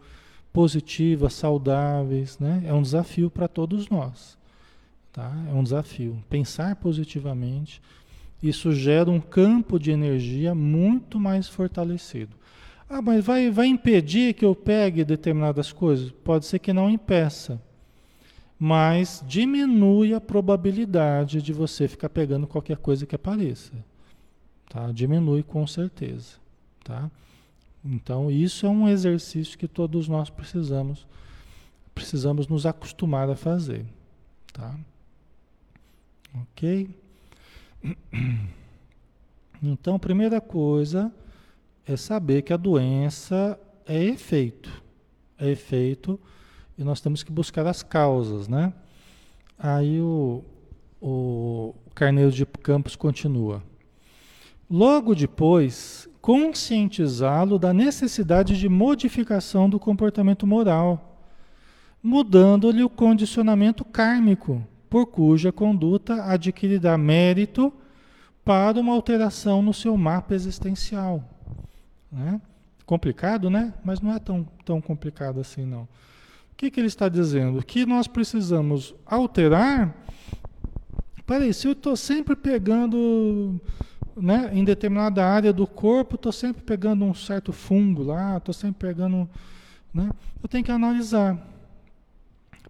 [0.52, 2.62] positivas, saudáveis, né?
[2.64, 4.38] É um desafio para todos nós,
[5.16, 5.32] tá?
[5.50, 6.22] É um desafio.
[6.28, 7.80] Pensar positivamente,
[8.42, 12.36] isso gera um campo de energia muito mais fortalecido.
[12.88, 16.12] Ah, mas vai, vai impedir que eu pegue determinadas coisas?
[16.12, 17.60] Pode ser que não impeça,
[18.58, 23.72] mas diminui a probabilidade de você ficar pegando qualquer coisa que apareça.
[24.68, 24.92] Tá?
[24.92, 26.34] Diminui com certeza.
[26.84, 27.10] Tá?
[27.84, 31.06] Então, isso é um exercício que todos nós precisamos
[31.94, 33.86] precisamos nos acostumar a fazer.
[34.52, 34.78] Tá?
[36.42, 36.88] Ok?
[39.62, 41.10] Então, primeira coisa
[41.86, 44.82] é saber que a doença é efeito.
[45.38, 46.20] É efeito
[46.78, 48.72] e nós temos que buscar as causas, né?
[49.58, 50.44] Aí o,
[51.00, 53.62] o Carneiro de Campos continua.
[54.68, 61.22] Logo depois, conscientizá-lo da necessidade de modificação do comportamento moral,
[62.02, 67.72] mudando-lhe o condicionamento kármico, por cuja conduta adquirirá mérito
[68.44, 71.22] para uma alteração no seu mapa existencial.
[72.10, 72.40] Né?
[72.84, 73.74] Complicado, né?
[73.84, 75.82] Mas não é tão, tão complicado assim, não.
[75.82, 77.62] O que, que ele está dizendo?
[77.62, 79.94] Que nós precisamos alterar.
[81.26, 83.60] Peraí, se eu estou sempre pegando,
[84.16, 88.88] né, em determinada área do corpo, estou sempre pegando um certo fungo lá, estou sempre
[88.88, 89.28] pegando.
[89.92, 90.08] Né,
[90.42, 91.36] eu tenho que analisar.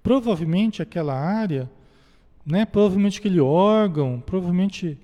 [0.02, 1.70] Provavelmente aquela área,
[2.46, 4.96] né, provavelmente aquele órgão, provavelmente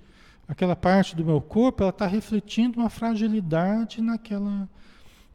[0.46, 4.68] aquela parte do meu corpo, ela está refletindo uma fragilidade naquela,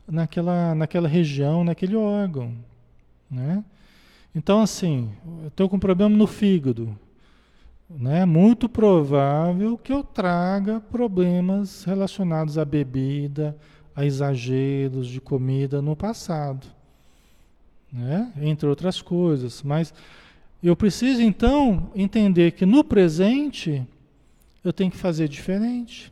[0.07, 2.53] naquela, naquela região, naquele órgão,
[3.29, 3.63] né?
[4.33, 5.09] Então, assim,
[5.41, 6.97] eu estou com problema no fígado,
[7.89, 8.23] né?
[8.25, 13.57] Muito provável que eu traga problemas relacionados à bebida,
[13.95, 16.67] a exageros de comida no passado,
[17.91, 18.31] né?
[18.39, 19.93] Entre outras coisas, mas
[20.67, 23.85] eu preciso então entender que no presente
[24.63, 26.11] eu tenho que fazer diferente.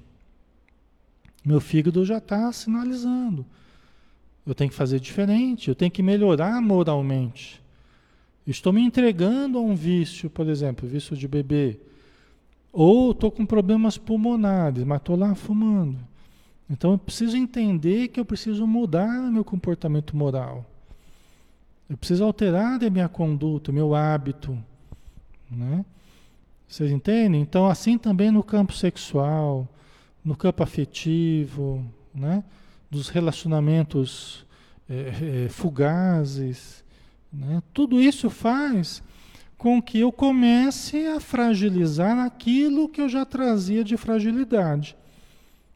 [1.44, 3.46] Meu fígado já está sinalizando.
[4.46, 7.62] Eu tenho que fazer diferente, eu tenho que melhorar moralmente.
[8.46, 11.80] Estou me entregando a um vício, por exemplo, vício de beber.
[12.72, 15.98] Ou estou com problemas pulmonares, mas estou lá fumando.
[16.70, 20.66] Então eu preciso entender que eu preciso mudar meu comportamento moral.
[21.88, 24.58] Eu preciso alterar a minha conduta, meu hábito.
[25.50, 25.86] Né?
[26.68, 27.42] Vocês entendem?
[27.42, 29.68] Então, assim também no campo sexual,
[30.24, 32.44] no campo afetivo, né?
[32.90, 34.46] dos relacionamentos
[34.90, 36.84] é, é, fugazes.
[37.32, 37.62] Né?
[37.72, 39.04] Tudo isso faz
[39.56, 44.98] com que eu comece a fragilizar aquilo que eu já trazia de fragilidade.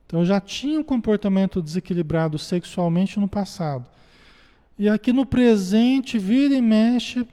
[0.08, 3.86] Então, eu já tinha um comportamento desequilibrado sexualmente no passado.
[4.80, 7.28] E aqui no presente, vira e mexe,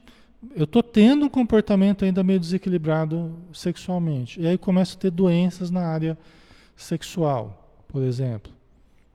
[0.56, 4.40] eu estou tendo um comportamento ainda meio desequilibrado sexualmente.
[4.40, 6.18] E aí começo a ter doenças na área
[6.76, 8.52] sexual, por exemplo.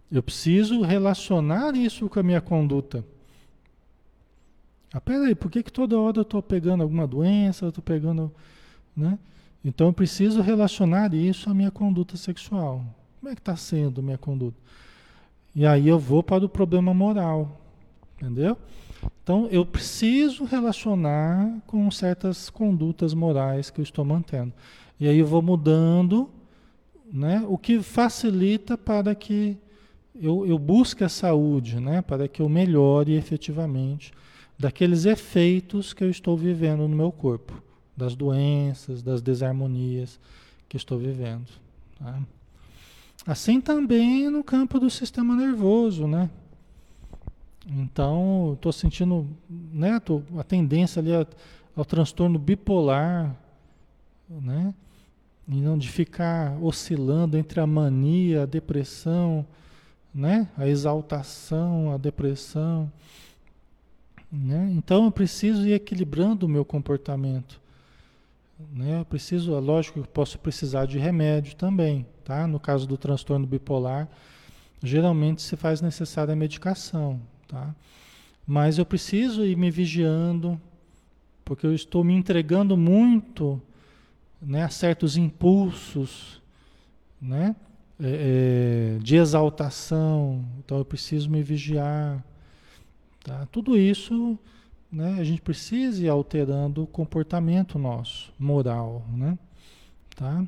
[0.10, 3.04] Eu preciso relacionar isso com a minha conduta.
[4.94, 8.32] Ah, peraí, por que, que toda hora eu estou pegando alguma doença, eu estou pegando.
[8.96, 9.20] Né?
[9.64, 12.86] Então eu preciso relacionar isso à minha conduta sexual.
[13.20, 14.58] Como é que está sendo a minha conduta?
[15.54, 17.61] E aí eu vou para o problema moral.
[18.22, 18.56] Entendeu?
[19.24, 24.54] Então, eu preciso relacionar com certas condutas morais que eu estou mantendo.
[25.00, 26.30] E aí eu vou mudando,
[27.12, 27.44] né?
[27.48, 29.58] o que facilita para que
[30.14, 32.04] eu, eu busque a saúde, né?
[32.04, 34.12] para que eu melhore efetivamente
[34.58, 37.64] daqueles efeitos que eu estou vivendo no meu corpo,
[37.98, 40.20] das doenças, das desarmonias
[40.70, 41.50] que estou vivendo.
[41.98, 42.20] Tá?
[43.26, 46.30] Assim também no campo do sistema nervoso, né?
[47.68, 51.26] Então, estou sentindo né, tô, a tendência ali ao,
[51.76, 53.36] ao transtorno bipolar,
[54.30, 54.74] né?
[55.48, 59.46] E não de ficar oscilando entre a mania, a depressão,
[60.14, 60.48] né?
[60.58, 62.92] A exaltação, a depressão.
[64.32, 64.72] Né?
[64.78, 67.60] Então eu preciso ir equilibrando o meu comportamento.
[68.74, 69.02] Né?
[69.02, 72.48] Eu preciso, é lógico que eu posso precisar de remédio também, tá?
[72.48, 74.08] No caso do transtorno bipolar,
[74.82, 77.20] geralmente se faz necessária a medicação,
[77.52, 77.76] tá?
[78.48, 80.60] Mas eu preciso ir me vigiando,
[81.46, 83.62] porque eu estou me entregando muito
[84.42, 86.42] né, a certos impulsos,
[87.22, 87.56] né?
[88.04, 92.24] É, é, de exaltação, então eu preciso me vigiar.
[93.24, 93.46] Tá?
[93.52, 94.40] Tudo isso
[94.92, 99.06] né, a gente precisa ir alterando o comportamento nosso, moral.
[99.16, 99.38] Né?
[100.16, 100.44] Tá?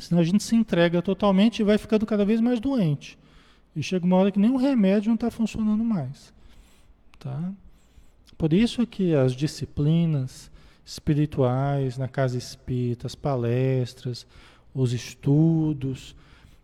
[0.00, 3.16] Senão a gente se entrega totalmente e vai ficando cada vez mais doente.
[3.74, 6.32] E chega uma hora que nem o remédio não está funcionando mais.
[7.18, 7.52] Tá?
[8.36, 10.50] Por isso que as disciplinas
[10.84, 14.26] espirituais na casa espírita, as palestras,
[14.74, 16.14] os estudos,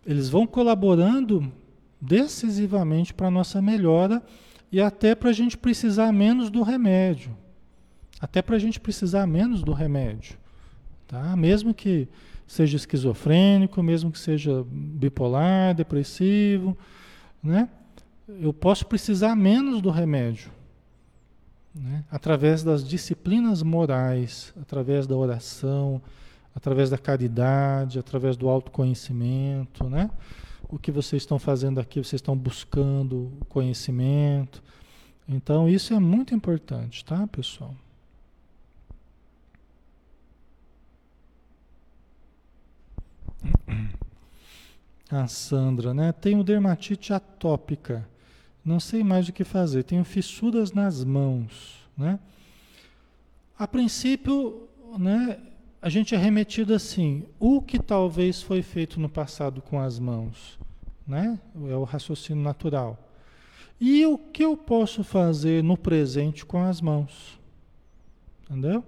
[0.06, 1.52] eles vão colaborando
[2.00, 4.22] decisivamente para a nossa melhora
[4.70, 7.36] e até para a gente precisar menos do remédio.
[8.20, 10.36] Até para a gente precisar menos do remédio.
[11.06, 11.36] Tá?
[11.36, 12.08] Mesmo que
[12.48, 16.76] seja esquizofrênico, mesmo que seja bipolar, depressivo,
[17.42, 17.68] né?
[18.40, 20.50] eu posso precisar menos do remédio.
[21.74, 22.04] Né?
[22.10, 26.02] Através das disciplinas morais, através da oração,
[26.54, 30.10] através da caridade, através do autoconhecimento, né?
[30.68, 34.62] O que vocês estão fazendo aqui, vocês estão buscando conhecimento.
[35.28, 37.74] Então, isso é muito importante, tá, pessoal?
[45.10, 46.12] A Sandra, né?
[46.12, 48.08] Tenho dermatite atópica.
[48.64, 49.84] Não sei mais o que fazer.
[49.84, 52.18] Tenho fissuras nas mãos, né?
[53.58, 55.38] A princípio, né,
[55.82, 60.58] a gente é remetido assim, o que talvez foi feito no passado com as mãos,
[61.06, 61.40] né?
[61.68, 62.98] É o raciocínio natural.
[63.80, 67.38] E o que eu posso fazer no presente com as mãos?
[68.44, 68.84] Entendeu?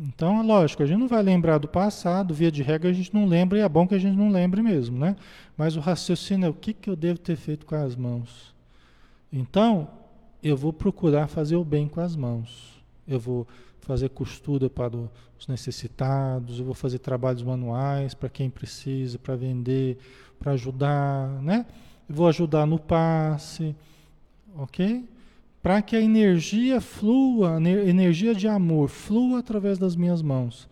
[0.00, 3.12] Então, é lógico, a gente não vai lembrar do passado, via de regra a gente
[3.12, 5.16] não lembra, e é bom que a gente não lembre mesmo, né?
[5.56, 8.54] Mas o raciocínio é o que, que eu devo ter feito com as mãos.
[9.32, 9.90] Então,
[10.40, 12.80] eu vou procurar fazer o bem com as mãos.
[13.08, 13.44] Eu vou
[13.80, 19.98] fazer costura para os necessitados, eu vou fazer trabalhos manuais para quem precisa, para vender,
[20.38, 21.66] para ajudar, né?
[22.08, 23.74] Eu vou ajudar no passe,
[24.56, 25.04] ok?
[25.68, 30.66] Para que a energia flua, a energia de amor flua através das minhas mãos.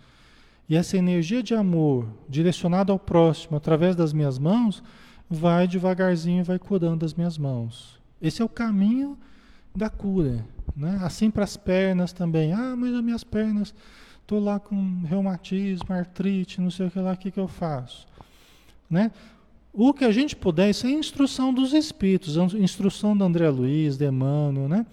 [0.67, 4.83] E essa energia de amor direcionada ao próximo através das minhas mãos
[5.29, 8.01] vai devagarzinho vai curando as minhas mãos.
[8.23, 9.19] Esse é o caminho
[9.75, 10.43] da cura.
[10.75, 10.99] Né?
[11.03, 12.55] Assim para as pernas também.
[12.55, 13.75] Ah, mas as minhas pernas,
[14.23, 18.07] estou lá com reumatismo, artrite, não sei o que lá, o que, que eu faço?
[18.89, 19.13] Né?
[19.79, 24.07] O que a gente puder, isso é instrução dos espíritos, instrução do André Luiz, de
[24.07, 24.87] Emmanuel, né?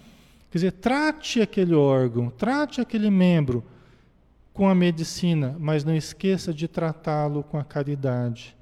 [0.50, 3.64] Quer dizer, trate aquele órgão, trate aquele membro
[4.52, 8.54] com a medicina, mas não esqueça de tratá-lo com a caridade.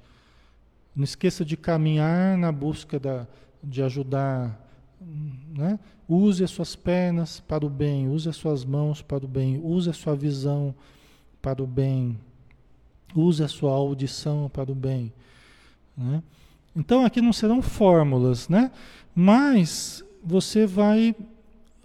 [0.95, 3.27] Não esqueça de caminhar na busca da,
[3.61, 4.57] de ajudar,
[5.57, 5.77] né?
[6.07, 9.89] Use as suas pernas para o bem, use as suas mãos para o bem, use
[9.89, 10.73] a sua visão
[11.41, 12.17] para o bem,
[13.13, 15.11] use a sua audição para o bem.
[15.95, 16.23] Né?
[16.75, 18.71] Então aqui não serão fórmulas, né?
[19.15, 21.15] mas você vai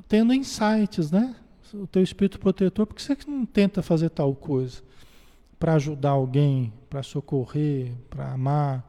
[0.09, 1.35] tendo insights, né?
[1.75, 4.81] O teu espírito protetor, por que você não tenta fazer tal coisa?
[5.59, 8.83] Para ajudar alguém, para socorrer, para amar,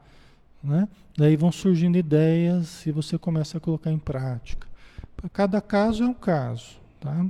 [0.63, 0.87] né?
[1.17, 4.67] Daí vão surgindo ideias e você começa a colocar em prática.
[5.33, 7.25] Cada caso é um caso, tá?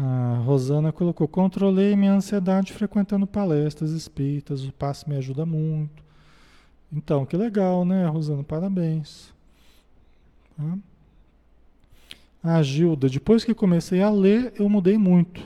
[0.00, 6.04] A Rosana colocou: controlei minha ansiedade frequentando palestras espíritas, o passe me ajuda muito.
[6.92, 8.44] Então, que legal, né, Rosana?
[8.44, 9.34] Parabéns.
[10.56, 10.78] Tá?
[12.44, 15.42] A Gilda, depois que comecei a ler, eu mudei muito.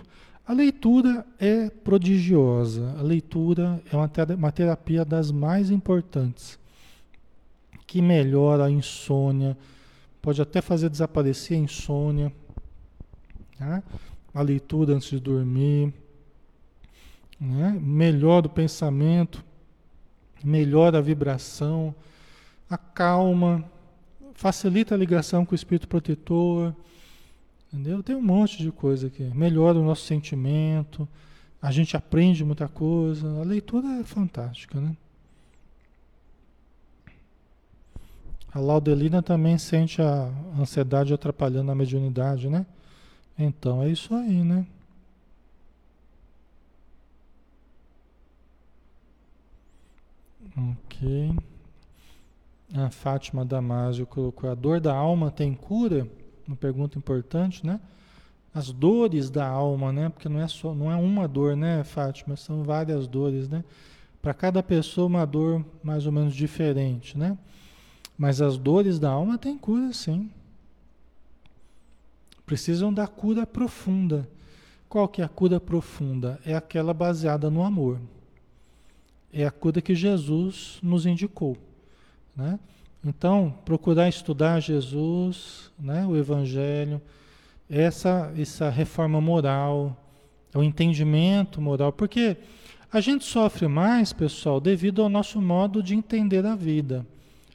[0.47, 2.95] A leitura é prodigiosa.
[2.99, 6.59] A leitura é uma, uma terapia das mais importantes
[7.87, 9.57] que melhora a insônia,
[10.21, 12.33] pode até fazer desaparecer a insônia,
[13.59, 13.83] tá?
[14.35, 15.93] A leitura antes de dormir,
[17.41, 17.79] né?
[17.81, 19.45] melhora o pensamento,
[20.45, 21.95] melhora a vibração,
[22.69, 23.65] acalma,
[24.35, 26.75] facilita a ligação com o espírito protetor,
[27.73, 28.03] entendeu?
[28.03, 29.25] Tem um monte de coisa aqui.
[29.35, 31.09] Melhora o nosso sentimento,
[31.61, 33.41] a gente aprende muita coisa.
[33.41, 34.97] A leitura é fantástica, né?
[38.55, 42.67] A Laudelina também sente a ansiedade atrapalhando a mediunidade, né?
[43.39, 44.67] Então é isso aí, né?
[50.57, 51.35] Ok.
[52.75, 56.07] A Fátima Damasio colocou: a dor da alma tem cura?
[56.47, 57.81] Uma pergunta importante, né?
[58.55, 60.09] As dores da alma, né?
[60.09, 62.37] Porque não é só, não é uma dor, né, Fátima?
[62.37, 63.65] São várias dores, né?
[64.21, 67.37] Para cada pessoa uma dor mais ou menos diferente, né?
[68.17, 70.31] Mas as dores da alma têm cura, sim.
[72.53, 74.29] Precisam da cura profunda.
[74.87, 76.39] Qual que é a cura profunda?
[76.45, 77.99] É aquela baseada no amor.
[79.33, 81.57] É a cura que Jesus nos indicou.
[82.37, 82.61] Né?
[83.03, 87.01] Então, procurar estudar Jesus, né, o Evangelho,
[87.71, 89.97] essa, essa reforma moral,
[90.55, 92.37] o entendimento moral, porque
[92.93, 97.07] a gente sofre mais, pessoal, devido ao nosso modo de entender a vida,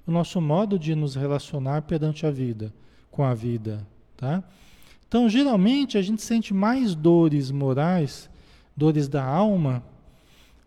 [0.08, 2.74] o nosso modo de nos relacionar perante a vida,
[3.12, 3.86] com a vida,
[4.18, 4.44] tá?
[5.08, 8.30] Então, geralmente, a gente sente mais dores morais,
[8.76, 9.84] dores da alma,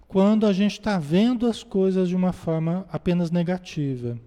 [0.08, 4.18] quando a gente está vendo as coisas de uma forma apenas negativa.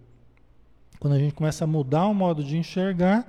[0.99, 3.27] Quando a gente começa a mudar o modo de enxergar,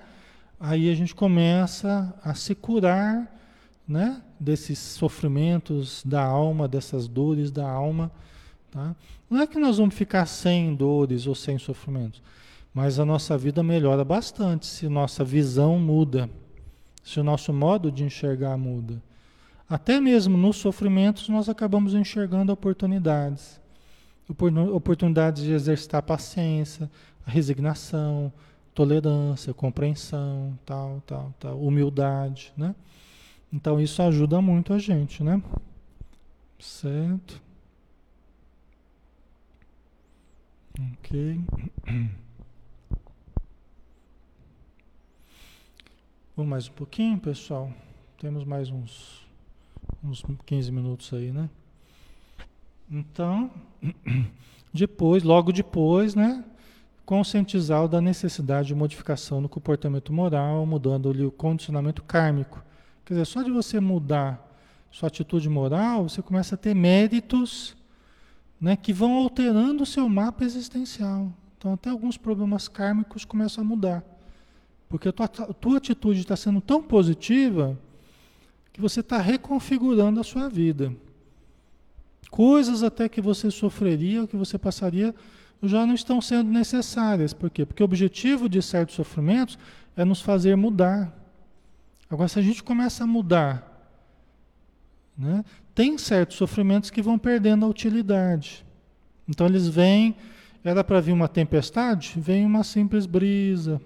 [0.60, 3.34] aí a gente começa a se curar
[3.88, 8.12] né, desses sofrimentos da alma, dessas dores da alma.
[8.70, 8.94] Tá?
[9.28, 12.22] Não é que nós vamos ficar sem dores ou sem sofrimentos,
[12.72, 16.30] mas a nossa vida melhora bastante se nossa visão muda,
[17.04, 19.00] se o nosso modo de enxergar muda.
[19.68, 23.60] Até mesmo nos sofrimentos nós acabamos enxergando oportunidades.
[24.72, 26.90] Oportunidades de exercitar paciência,
[27.26, 28.32] resignação,
[28.74, 32.74] tolerância, compreensão, tal, tal, tal, humildade, né?
[33.52, 35.40] Então isso ajuda muito a gente, né?
[36.58, 37.40] Certo?
[40.98, 41.40] Ok.
[46.36, 47.72] Vamos mais um pouquinho, pessoal?
[48.18, 49.24] Temos mais uns
[50.02, 51.48] uns 15 minutos aí, né?
[52.90, 53.48] Então,
[54.74, 56.44] depois, logo depois, né?
[57.06, 62.60] Conscientizar da necessidade de modificação no comportamento moral, mudando-lhe o condicionamento kármico.
[63.04, 64.44] Quer dizer, só de você mudar
[64.90, 67.76] sua atitude moral, você começa a ter méritos
[68.60, 71.32] né, que vão alterando o seu mapa existencial.
[71.56, 74.13] Então, até alguns problemas kármicos começam a mudar.
[74.88, 77.78] Porque a tua, a tua atitude está sendo tão positiva
[78.72, 80.94] que você está reconfigurando a sua vida.
[82.30, 85.14] Coisas até que você sofreria, que você passaria,
[85.62, 87.32] já não estão sendo necessárias.
[87.32, 87.64] Por quê?
[87.64, 89.58] Porque o objetivo de certos sofrimentos
[89.96, 91.16] é nos fazer mudar.
[92.10, 93.70] Agora, se a gente começa a mudar,
[95.16, 98.64] né, tem certos sofrimentos que vão perdendo a utilidade.
[99.28, 100.16] Então, eles vêm,
[100.62, 103.80] era para vir uma tempestade, vem uma simples brisa.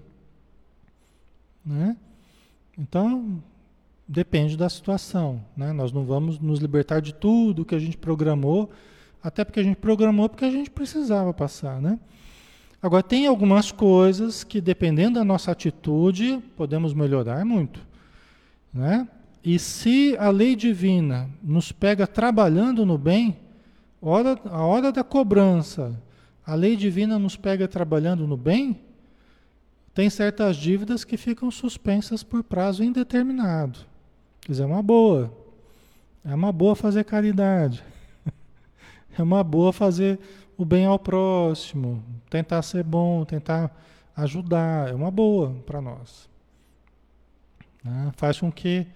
[1.69, 1.95] Né?
[2.77, 3.41] Então,
[4.11, 5.39] Depende da situação.
[5.55, 5.71] Né?
[5.71, 8.71] Nós não vamos nos libertar de tudo que a gente programou,
[9.21, 11.79] até porque a gente programou porque a gente precisava passar.
[11.79, 11.99] Né?
[12.81, 17.85] Agora, tem algumas coisas que, dependendo da nossa atitude, podemos melhorar muito.
[18.73, 19.07] Né?
[19.43, 23.37] E se a lei divina nos pega trabalhando no bem,
[24.01, 25.95] hora, a hora da cobrança,
[26.43, 28.75] a lei divina nos pega trabalhando no bem,
[29.93, 33.79] tem certas dívidas que ficam suspensas por prazo indeterminado.
[34.47, 35.33] Dizer, é uma boa.
[36.23, 37.83] É uma boa fazer caridade.
[39.17, 40.17] É uma boa fazer
[40.57, 43.75] o bem ao próximo, tentar ser bom, tentar
[44.15, 44.87] ajudar.
[44.87, 46.29] É uma boa para nós.
[47.83, 48.11] Né?
[48.15, 48.87] Faz com que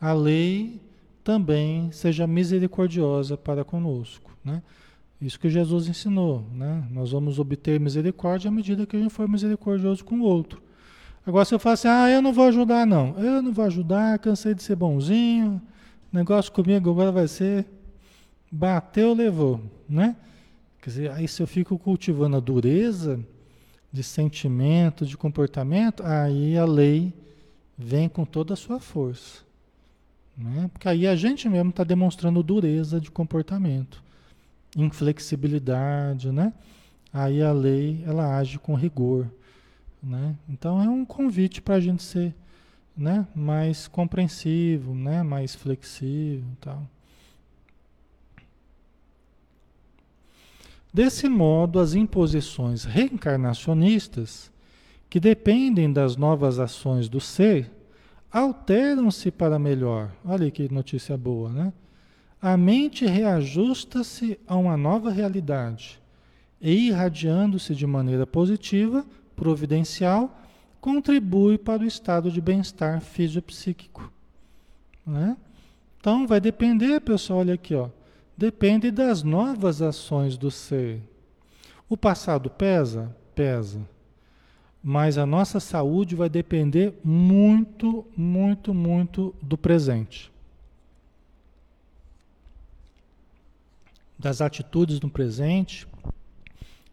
[0.00, 0.80] a lei
[1.24, 4.30] também seja misericordiosa para conosco.
[4.44, 4.62] Né?
[5.22, 6.44] Isso que Jesus ensinou.
[6.52, 6.84] Né?
[6.90, 10.60] Nós vamos obter misericórdia à medida que a gente for misericordioso com o outro.
[11.24, 13.16] Agora, se eu falar assim, ah, eu não vou ajudar, não.
[13.16, 15.62] Eu não vou ajudar, cansei de ser bonzinho.
[16.12, 17.64] Negócio comigo agora vai ser
[18.50, 20.14] bateu, levou, né?
[20.82, 23.24] Quer dizer, aí se eu fico cultivando a dureza
[23.92, 27.14] de sentimento, de comportamento, aí a lei
[27.78, 29.42] vem com toda a sua força.
[30.36, 30.68] Né?
[30.72, 34.01] Porque aí a gente mesmo está demonstrando dureza de comportamento,
[34.76, 36.52] inflexibilidade, né?
[37.12, 39.30] aí a lei ela age com rigor.
[40.02, 40.34] Né?
[40.48, 42.34] Então é um convite para a gente ser
[42.96, 46.86] né, mais compreensivo, né, mais flexível tal.
[50.92, 54.52] Desse modo, as imposições reencarnacionistas,
[55.08, 57.70] que dependem das novas ações do ser,
[58.30, 60.12] alteram-se para melhor.
[60.22, 61.72] Olha que notícia boa, né?
[62.42, 66.02] A mente reajusta-se a uma nova realidade
[66.60, 70.42] e, irradiando-se de maneira positiva, providencial,
[70.80, 74.12] contribui para o estado de bem-estar fisiopsíquico.
[75.06, 75.36] Né?
[76.00, 77.88] Então, vai depender, pessoal, olha aqui, ó,
[78.36, 81.00] depende das novas ações do ser.
[81.88, 83.14] O passado pesa?
[83.36, 83.80] Pesa.
[84.82, 90.31] Mas a nossa saúde vai depender muito, muito, muito do presente.
[94.22, 95.86] Das atitudes no presente,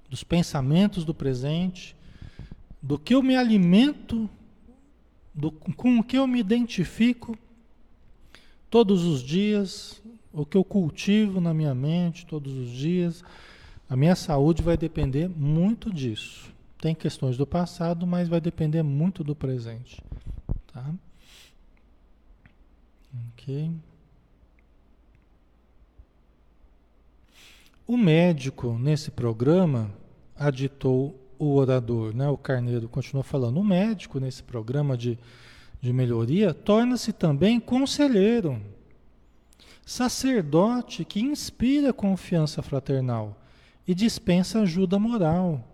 [0.09, 1.95] dos pensamentos do presente,
[2.81, 4.29] do que eu me alimento,
[5.33, 7.37] do, com o que eu me identifico
[8.69, 10.01] todos os dias,
[10.33, 13.23] o que eu cultivo na minha mente todos os dias,
[13.89, 16.51] a minha saúde vai depender muito disso.
[16.79, 20.01] Tem questões do passado, mas vai depender muito do presente.
[20.71, 20.93] Tá?
[23.33, 23.71] Ok.
[27.89, 29.89] O médico, nesse programa,
[30.35, 32.29] aditou o orador, né?
[32.29, 33.59] o Carneiro continua falando.
[33.59, 35.17] O médico, nesse programa de,
[35.81, 38.61] de melhoria, torna-se também conselheiro
[39.83, 43.35] sacerdote que inspira confiança fraternal
[43.87, 45.67] e dispensa ajuda moral,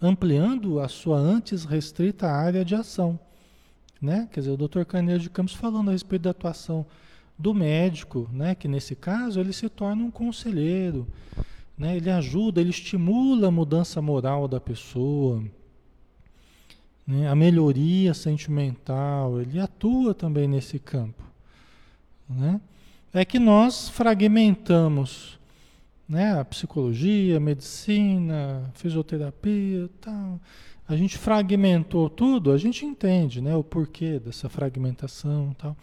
[0.00, 3.18] ampliando a sua antes restrita área de ação.
[4.00, 4.28] Né?
[4.30, 4.84] Quer dizer, o Dr.
[4.84, 6.86] Carneiro de Campos falando a respeito da atuação
[7.36, 8.54] do médico, né?
[8.54, 11.08] que nesse caso ele se torna um conselheiro,
[11.76, 11.96] né?
[11.96, 15.42] ele ajuda, ele estimula a mudança moral da pessoa,
[17.06, 17.28] né?
[17.28, 21.22] a melhoria sentimental, ele atua também nesse campo.
[22.28, 22.60] Né?
[23.12, 25.38] é que nós fragmentamos
[26.08, 30.40] né, a psicologia, a medicina, a fisioterapia, tal.
[30.88, 35.76] A gente fragmentou tudo, a gente entende, né, o porquê dessa fragmentação, tal.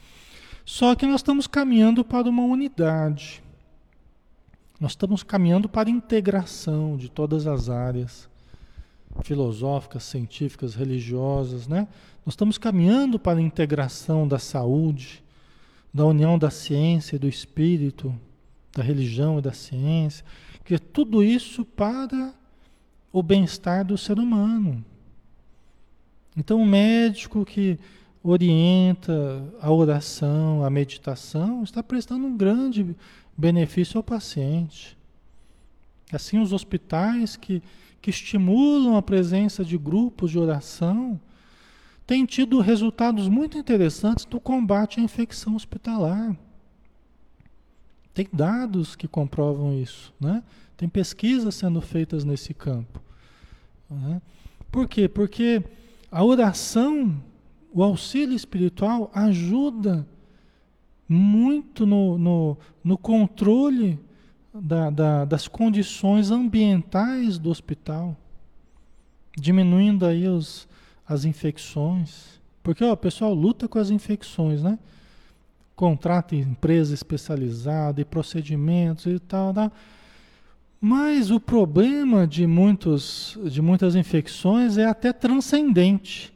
[0.66, 3.43] Só que nós estamos caminhando para uma unidade.
[4.84, 8.30] Nós estamos caminhando para a integração de todas as áreas
[9.22, 11.88] filosóficas, científicas, religiosas, né?
[12.26, 15.24] Nós estamos caminhando para a integração da saúde,
[15.94, 18.14] da união da ciência e do espírito,
[18.76, 20.26] da religião e da ciência,
[20.66, 22.34] que é tudo isso para
[23.10, 24.84] o bem-estar do ser humano.
[26.36, 27.80] Então, o médico que
[28.22, 32.96] orienta a oração, a meditação, está prestando um grande
[33.38, 34.98] benefício ao paciente.
[36.12, 37.62] Assim, os hospitais que,
[38.02, 41.20] que estimulam a presença de grupos de oração
[42.06, 46.36] tem tido resultados muito interessantes no combate à infecção hospitalar.
[48.14, 50.44] Tem dados que comprovam isso, né?
[50.78, 53.02] Tem pesquisas sendo feitas nesse campo.
[53.90, 54.22] Né?
[54.72, 55.08] Por quê?
[55.08, 55.64] Porque
[56.12, 57.24] a oração,
[57.72, 60.08] o auxílio espiritual ajuda
[61.08, 64.00] muito no, no, no controle
[64.54, 68.16] da, da, das condições ambientais do hospital,
[69.36, 70.68] diminuindo aí os,
[71.08, 72.40] as infecções.
[72.62, 74.78] Porque ó, o pessoal luta com as infecções, né?
[75.76, 79.72] Contrata empresa especializada e procedimentos e tal, tal.
[80.80, 86.34] Mas o problema de, muitos, de muitas infecções é até transcendente.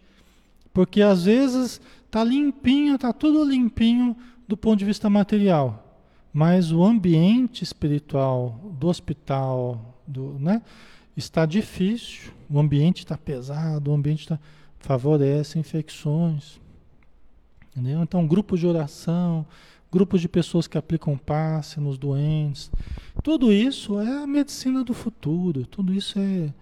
[0.74, 4.16] Porque às vezes está limpinho, está tudo limpinho
[4.48, 5.84] do ponto de vista material.
[6.34, 10.62] Mas o ambiente espiritual do hospital, do, né,
[11.16, 14.40] está difícil, o ambiente está pesado, o ambiente está
[14.80, 16.60] favorece infecções.
[17.72, 18.02] Entendeu?
[18.02, 19.46] Então, grupos de oração,
[19.92, 22.72] grupos de pessoas que aplicam passe nos doentes,
[23.24, 26.54] tudo isso é a medicina do futuro, tudo isso é,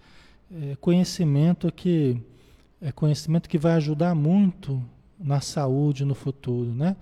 [0.52, 2.20] é conhecimento que
[2.82, 4.84] é conhecimento que vai ajudar muito
[5.18, 6.96] na saúde no futuro, né?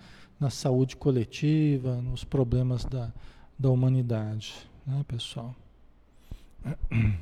[0.44, 3.14] Na saúde coletiva, nos problemas da,
[3.58, 4.54] da humanidade,
[4.86, 5.56] né, pessoal?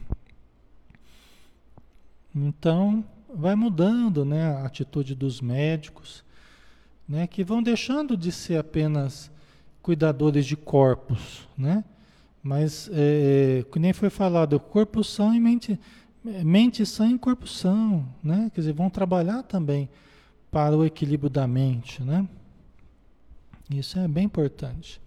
[2.34, 6.24] Então, vai mudando né, a atitude dos médicos,
[7.08, 9.30] né, que vão deixando de ser apenas
[9.84, 11.84] cuidadores de corpos, né?
[12.42, 15.80] Mas, é, que nem foi falado, corpo são e mente,
[16.24, 18.50] mente sã e corpo são, né?
[18.56, 19.88] Quer dizer, vão trabalhar também
[20.50, 22.28] para o equilíbrio da mente, né?
[23.74, 25.02] Isso é bem importante.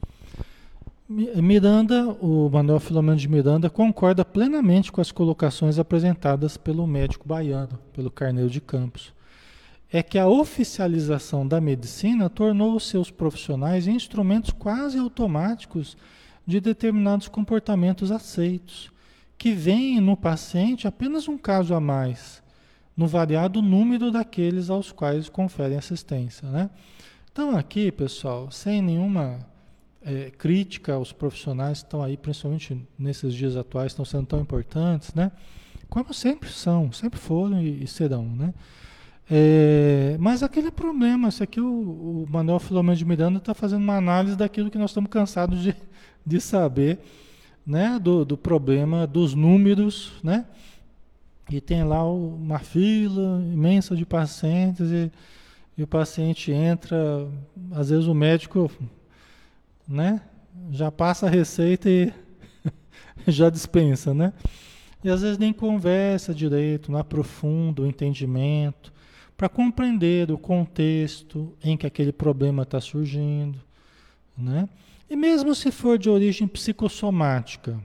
[1.07, 7.79] Miranda, o Manuel Filomeno de Miranda, concorda plenamente com as colocações apresentadas pelo médico baiano,
[7.93, 9.13] pelo Carneiro de Campos.
[9.93, 15.95] É que a oficialização da medicina tornou os seus profissionais instrumentos quase automáticos
[16.47, 18.91] de determinados comportamentos aceitos,
[19.37, 22.43] que veem no paciente apenas um caso a mais,
[22.97, 26.49] no variado número daqueles aos quais conferem assistência.
[26.49, 26.71] Né?
[27.35, 29.41] Então, aqui, pessoal, sem nenhuma
[30.01, 35.13] é, crítica aos profissionais que estão aí, principalmente nesses dias atuais, estão sendo tão importantes,
[35.15, 35.33] né?
[35.89, 38.55] Como sempre são, sempre foram e, e serão, né?
[39.29, 41.67] É, mas aquele problema, isso aqui o,
[42.23, 45.75] o Manuel Filomeno de Miranda está fazendo uma análise daquilo que nós estamos cansados de,
[46.25, 47.01] de saber,
[47.67, 47.99] né?
[48.01, 50.47] Do, do problema dos números, né?
[51.51, 55.11] E tem lá uma fila imensa de pacientes e,
[55.77, 56.97] e o paciente entra,
[57.73, 58.71] às vezes o médico
[59.87, 60.21] né?
[60.71, 62.13] Já passa a receita e
[63.27, 64.33] já dispensa, né?
[65.03, 68.93] E às vezes nem conversa direito, não aprofunda o entendimento
[69.37, 73.61] para compreender o contexto em que aquele problema está surgindo,
[74.37, 74.69] né?
[75.11, 77.79] E mesmo se for de origem psicossomática,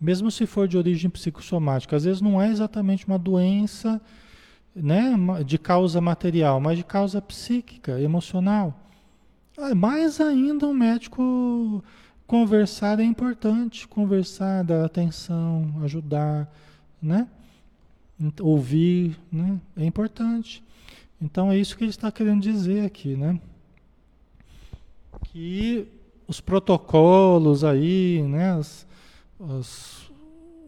[0.00, 4.00] mesmo se for de origem psicossomática, às vezes não é exatamente uma doença,
[4.76, 5.14] né,
[5.44, 8.78] de causa material, mas de causa psíquica, emocional.
[9.56, 11.82] Ah, mais ainda um médico
[12.26, 16.52] conversar é importante, conversar, dar atenção, ajudar,
[17.00, 17.26] né?
[18.40, 19.58] Ouvir, né?
[19.76, 20.62] É importante.
[21.20, 23.40] Então é isso que ele está querendo dizer aqui, né?
[25.24, 25.88] Que
[26.28, 28.58] os protocolos aí, né?
[28.58, 28.86] As,
[29.38, 30.12] os,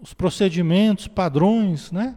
[0.00, 2.16] os procedimentos, padrões, né?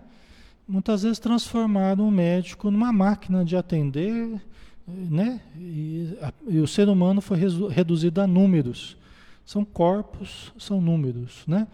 [0.72, 4.42] Muitas vezes transformaram o médico numa máquina de atender
[4.88, 5.42] né?
[5.58, 7.38] E, a, e, o ser humano foi
[7.70, 8.98] reduzido a números.
[9.46, 11.68] São corpos, são números, né?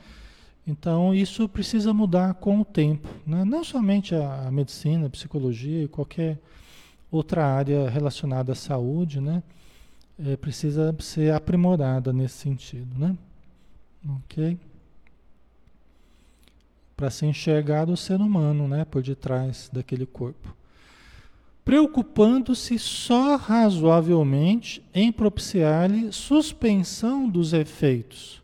[0.65, 3.45] Então isso precisa mudar com o tempo, né?
[3.45, 6.39] Não somente a, a medicina, a psicologia e qualquer
[7.09, 9.41] outra área relacionada à saúde, né?
[10.19, 13.15] É, precisa ser aprimorada nesse sentido, né?
[14.25, 14.57] Ok?
[16.97, 18.83] Para ser enxergado o ser humano, né?
[18.83, 20.57] Por detrás daquele corpo
[21.67, 28.41] preocupando-se só razoavelmente em propiciar-lhe suspensão dos efeitos,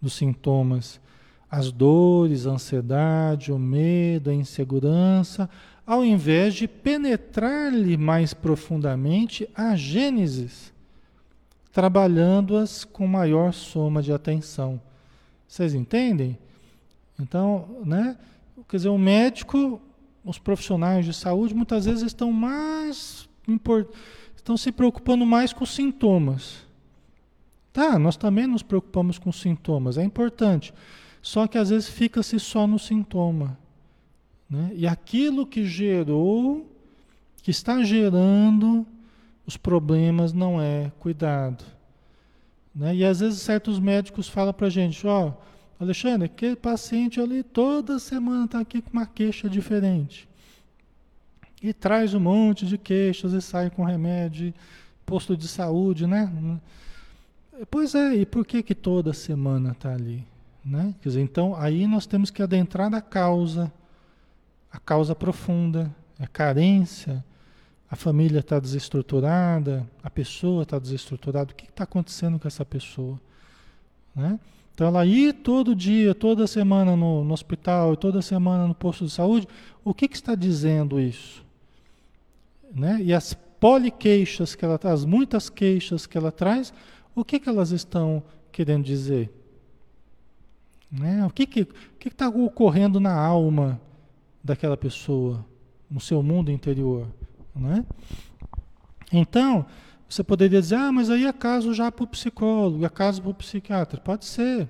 [0.00, 1.00] dos sintomas,
[1.48, 5.48] as dores, a ansiedade, o medo, a insegurança,
[5.86, 10.72] ao invés de penetrar-lhe mais profundamente a gênesis,
[11.70, 14.80] trabalhando-as com maior soma de atenção.
[15.46, 16.36] Vocês entendem?
[17.22, 18.16] Então, né?
[18.68, 19.80] Quer dizer, o médico
[20.24, 23.28] os profissionais de saúde muitas vezes estão mais
[24.36, 26.66] estão se preocupando mais com sintomas.
[27.72, 30.74] Tá, nós também nos preocupamos com sintomas, é importante.
[31.20, 33.58] Só que às vezes fica-se só no sintoma.
[34.50, 34.72] Né?
[34.74, 36.66] E aquilo que gerou,
[37.42, 38.86] que está gerando
[39.46, 41.64] os problemas não é cuidado.
[42.74, 42.96] Né?
[42.96, 45.32] E às vezes certos médicos falam para a gente, ó, oh,
[45.82, 50.28] Alexandre, aquele paciente ali toda semana está aqui com uma queixa diferente.
[51.62, 54.54] E traz um monte de queixas e sai com remédio,
[55.04, 56.30] posto de saúde, né?
[57.70, 60.24] Pois é, e por que que toda semana está ali?
[60.64, 60.94] Né?
[61.00, 63.72] Quer dizer, então aí nós temos que adentrar na causa,
[64.70, 67.24] a causa profunda, a carência,
[67.90, 73.20] a família está desestruturada, a pessoa está desestruturada, o que está acontecendo com essa pessoa?
[74.14, 74.38] Né?
[74.82, 79.12] Então ela ir todo dia, toda semana no, no hospital, toda semana no posto de
[79.12, 79.46] saúde,
[79.84, 81.44] o que, que está dizendo isso?
[82.74, 82.98] Né?
[83.00, 86.74] E as poliqueixas que ela traz, as muitas queixas que ela traz,
[87.14, 89.32] o que, que elas estão querendo dizer?
[90.90, 91.24] Né?
[91.24, 91.64] O que está que,
[92.00, 93.80] que tá ocorrendo na alma
[94.42, 95.46] daquela pessoa,
[95.88, 97.06] no seu mundo interior?
[97.54, 97.86] Né?
[99.12, 99.64] Então,
[100.12, 103.30] você poderia dizer, ah, mas aí é caso já para o psicólogo, é caso para
[103.30, 103.98] o psiquiatra.
[103.98, 104.68] Pode ser,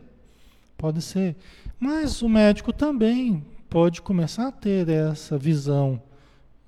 [0.79, 1.35] pode ser.
[1.81, 6.01] Mas o médico também pode começar a ter essa visão,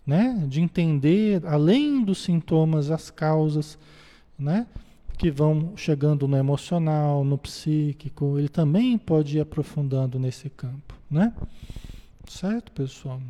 [0.05, 0.45] né?
[0.49, 3.79] De entender, além dos sintomas, as causas,
[4.37, 4.67] né?
[5.17, 8.41] Que vão chegando no emocional, no psíquico.
[8.41, 11.33] Ele também pode ir aprofundando nesse campo, né?
[12.29, 13.21] Certo, pessoal?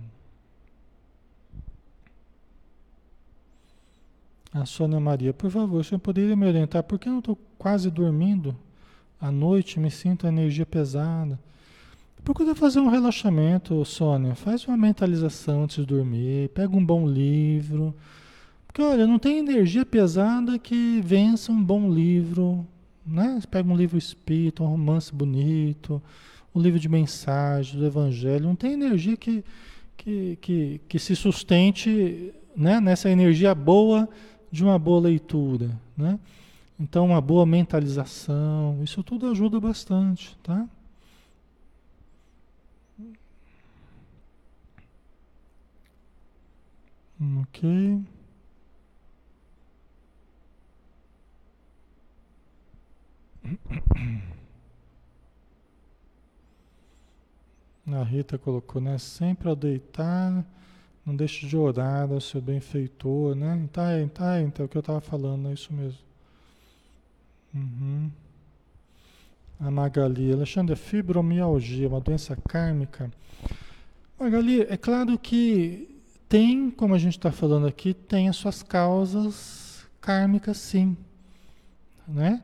[4.54, 6.84] A Sônia Maria, por favor, você poderia me orientar?
[6.84, 8.56] Porque eu estou quase dormindo
[9.20, 11.36] à noite, me sinto a energia pesada.
[12.22, 14.36] Procura fazer um relaxamento, Sônia.
[14.36, 16.50] Faz uma mentalização antes de dormir.
[16.50, 17.92] Pega um bom livro.
[18.64, 22.64] Porque, olha, não tem energia pesada que vença um bom livro,
[23.04, 23.40] né?
[23.50, 26.00] Pega um livro espírita, um romance bonito,
[26.54, 29.44] um livro de mensagens, do evangelho, não tem energia que,
[29.96, 32.80] que, que, que se sustente né?
[32.80, 34.08] nessa energia boa
[34.54, 36.18] de uma boa leitura, né?
[36.78, 40.68] Então, uma boa mentalização, isso tudo ajuda bastante, tá?
[47.42, 48.04] Ok.
[57.86, 58.98] A Rita colocou, né?
[58.98, 60.44] Sempre ao deitar,
[61.04, 63.68] não deixe de orar ao seu benfeitor, né?
[63.72, 65.98] Tá, tá, então é o que eu estava falando, é isso mesmo.
[67.54, 68.10] Uhum.
[69.60, 73.10] A Magali, Alexandre, é fibromialgia, uma doença kármica.
[74.18, 79.86] Magali, é claro que tem, como a gente está falando aqui, tem as suas causas
[80.00, 80.96] kármicas, sim,
[82.08, 82.42] né?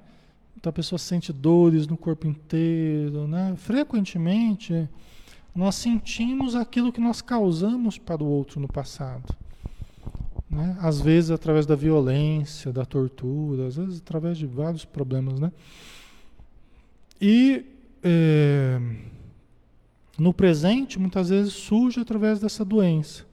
[0.56, 3.54] Então a pessoa sente dores no corpo inteiro, né?
[3.56, 4.88] Frequentemente
[5.54, 9.34] nós sentimos aquilo que nós causamos para o outro no passado.
[10.48, 10.76] Né?
[10.80, 15.38] Às vezes através da violência, da tortura, às vezes através de vários problemas.
[15.38, 15.52] Né?
[17.20, 17.64] E
[18.02, 18.80] é,
[20.18, 23.24] no presente, muitas vezes surge através dessa doença.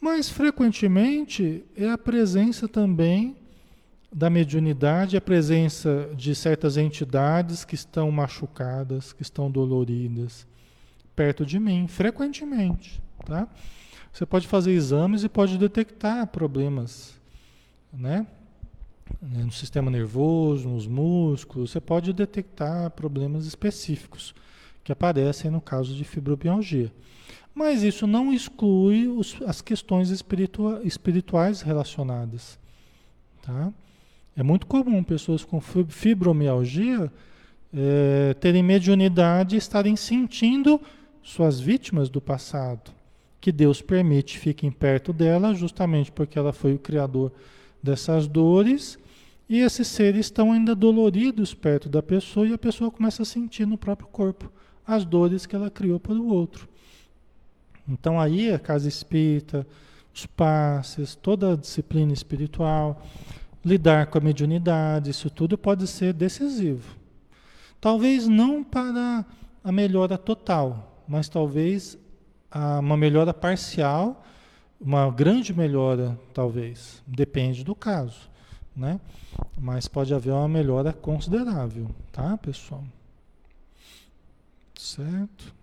[0.00, 3.36] Mas frequentemente é a presença também
[4.12, 10.46] da mediunidade, a presença de certas entidades que estão machucadas, que estão doloridas
[11.14, 13.48] perto de mim, frequentemente, tá?
[14.12, 17.18] Você pode fazer exames e pode detectar problemas,
[17.92, 18.26] né?
[19.20, 24.34] No sistema nervoso, nos músculos, você pode detectar problemas específicos
[24.82, 26.92] que aparecem no caso de fibromialgia.
[27.54, 32.58] Mas isso não exclui os, as questões espiritua, espirituais relacionadas,
[33.42, 33.72] tá?
[34.36, 37.10] É muito comum pessoas com fibromialgia
[37.72, 40.80] é, terem mediunidade e estarem sentindo
[41.24, 42.92] suas vítimas do passado,
[43.40, 47.32] que Deus permite fiquem perto dela, justamente porque ela foi o criador
[47.82, 48.98] dessas dores,
[49.48, 53.66] e esses seres estão ainda doloridos perto da pessoa, e a pessoa começa a sentir
[53.66, 54.52] no próprio corpo
[54.86, 56.68] as dores que ela criou para o outro.
[57.88, 59.66] Então aí a casa espírita,
[60.14, 63.02] os passes, toda a disciplina espiritual,
[63.64, 66.96] lidar com a mediunidade, isso tudo pode ser decisivo.
[67.80, 69.24] Talvez não para
[69.62, 71.98] a melhora total, mas talvez
[72.80, 74.24] uma melhora parcial,
[74.80, 78.30] uma grande melhora, talvez, depende do caso,
[78.76, 79.00] né?
[79.58, 82.84] Mas pode haver uma melhora considerável, tá, pessoal?
[84.78, 85.54] Certo?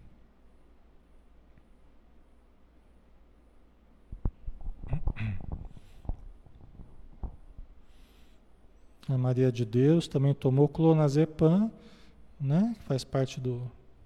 [9.07, 11.71] A Maria de Deus também tomou clonazepam,
[12.39, 12.75] né?
[12.85, 13.61] Faz parte do,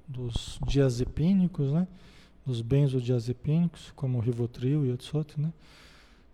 [0.08, 1.88] dos diazepínicos, né?
[2.46, 5.52] Dos benzodiazepínicos, como o Rivotril e outros outros, né?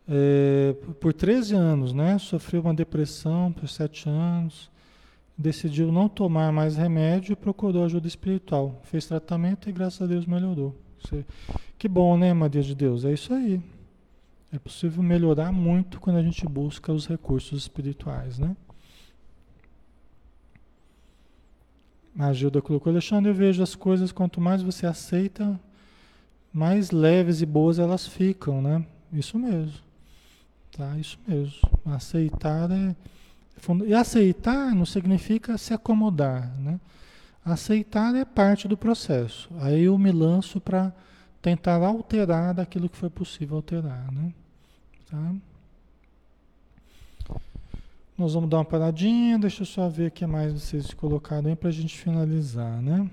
[0.08, 2.18] É, por 13 anos, né?
[2.18, 4.70] Sofreu uma depressão por 7 anos,
[5.38, 8.82] decidiu não tomar mais remédio e procurou ajuda espiritual.
[8.84, 10.76] Fez tratamento e graças a Deus melhorou.
[11.78, 13.06] Que bom, né, Maria de Deus?
[13.06, 13.62] É isso aí.
[14.52, 18.56] É possível melhorar muito quando a gente busca os recursos espirituais, né?
[22.18, 25.60] A Gilda colocou, Alexandre, eu vejo as coisas, quanto mais você aceita,
[26.54, 28.86] mais leves e boas elas ficam, né?
[29.14, 29.80] Isso mesmo.
[30.76, 30.98] Tá?
[30.98, 31.60] Isso mesmo.
[31.86, 32.96] Aceitar é.
[33.86, 36.80] E aceitar não significa se acomodar, né?
[37.46, 39.50] Aceitar é parte do processo.
[39.60, 40.94] Aí eu me lanço para
[41.42, 44.34] tentar alterar daquilo que foi possível alterar, né?
[45.10, 45.34] Tá?
[48.22, 51.56] Nós vamos dar uma paradinha, deixa eu só ver o que mais vocês colocaram aí
[51.56, 53.10] para a gente finalizar, né?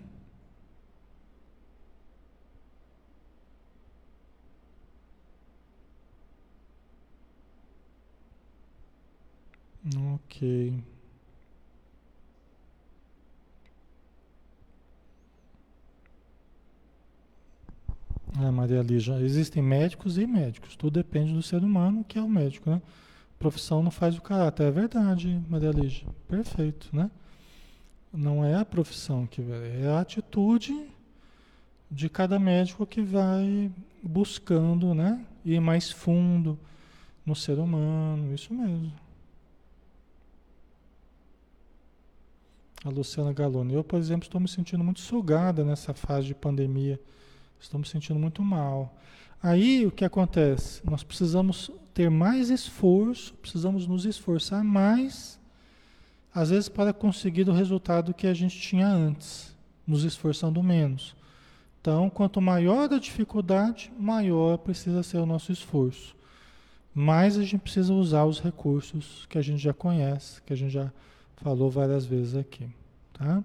[10.15, 10.75] Ok.
[18.37, 22.29] Ah, Maria Lígia, existem médicos e médicos, tudo depende do ser humano, que é o
[22.29, 22.83] médico, né?
[23.39, 27.11] Profissão não faz o caráter, é verdade, Maria Lígia, perfeito, né?
[28.13, 29.41] Não é a profissão que
[29.83, 30.89] é a atitude
[31.91, 33.71] de cada médico que vai
[34.03, 35.25] buscando, né?
[35.45, 36.59] Ir mais fundo
[37.25, 38.93] no ser humano, isso mesmo.
[42.85, 46.99] A Luciana Galone, eu, por exemplo, estou me sentindo muito sugada nessa fase de pandemia
[47.61, 48.95] Estou me sentindo muito mal.
[49.43, 50.81] Aí o que acontece?
[50.85, 55.39] Nós precisamos ter mais esforço, precisamos nos esforçar mais
[56.35, 59.55] às vezes para conseguir o resultado que a gente tinha antes,
[59.87, 61.17] nos esforçando menos.
[61.81, 66.15] Então, quanto maior a dificuldade, maior precisa ser o nosso esforço.
[66.95, 70.73] Mais a gente precisa usar os recursos que a gente já conhece, que a gente
[70.73, 70.93] já
[71.37, 72.69] falou várias vezes aqui,
[73.13, 73.43] tá?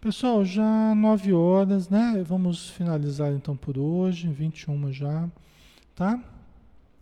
[0.00, 2.24] Pessoal, já 9 horas, né?
[2.26, 5.28] Vamos finalizar então por hoje, 21 já,
[5.94, 6.18] tá?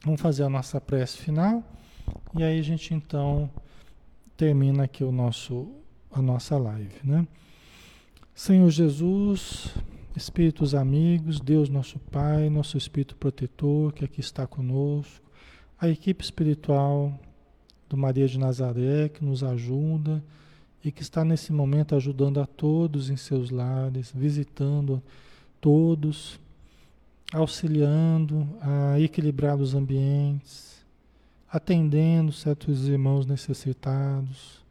[0.05, 1.63] Vamos fazer a nossa prece final
[2.37, 3.49] e aí a gente então
[4.37, 5.69] termina aqui o nosso
[6.11, 7.25] a nossa live, né?
[8.35, 9.73] Senhor Jesus,
[10.17, 15.25] espíritos amigos, Deus nosso Pai, nosso espírito protetor que aqui está conosco,
[15.81, 17.17] a equipe espiritual
[17.89, 20.21] do Maria de Nazaré que nos ajuda
[20.85, 25.03] e que está nesse momento ajudando a todos em seus lares, visitando
[25.61, 26.39] todos,
[27.33, 30.85] auxiliando a equilibrar os ambientes,
[31.51, 34.65] atendendo certos irmãos necessitados,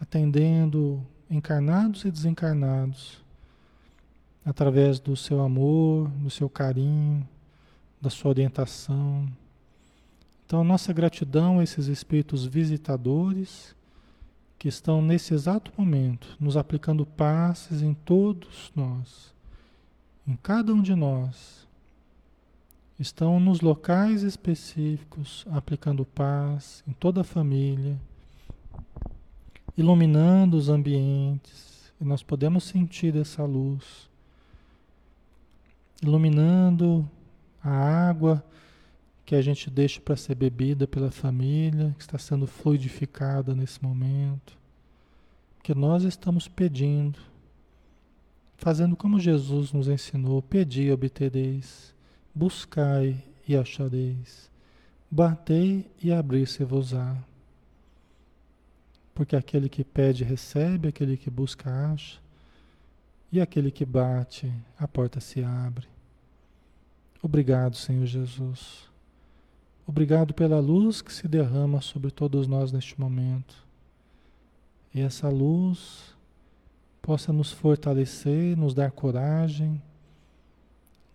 [0.00, 3.20] atendendo encarnados e desencarnados,
[4.44, 7.26] através do seu amor, do seu carinho,
[8.00, 9.28] da sua orientação.
[10.46, 13.74] Então, nossa gratidão a esses espíritos visitadores
[14.60, 19.32] que estão nesse exato momento nos aplicando passes em todos nós,
[20.28, 21.66] em cada um de nós.
[22.98, 27.98] Estão nos locais específicos aplicando paz em toda a família,
[29.78, 34.10] iluminando os ambientes, e nós podemos sentir essa luz,
[36.02, 37.08] iluminando
[37.64, 37.70] a
[38.10, 38.44] água
[39.24, 44.58] que a gente deixa para ser bebida pela família, que está sendo fluidificada nesse momento.
[45.62, 47.18] Que nós estamos pedindo,
[48.56, 51.94] fazendo como Jesus nos ensinou: pedi e obtereis,
[52.34, 54.50] buscai e achareis,
[55.10, 57.16] batei e abrir-se-vos-á.
[59.14, 62.18] Porque aquele que pede recebe, aquele que busca acha,
[63.30, 65.86] e aquele que bate, a porta se abre.
[67.22, 68.89] Obrigado, Senhor Jesus
[69.90, 73.66] Obrigado pela luz que se derrama sobre todos nós neste momento.
[74.94, 76.14] E essa luz
[77.02, 79.82] possa nos fortalecer, nos dar coragem,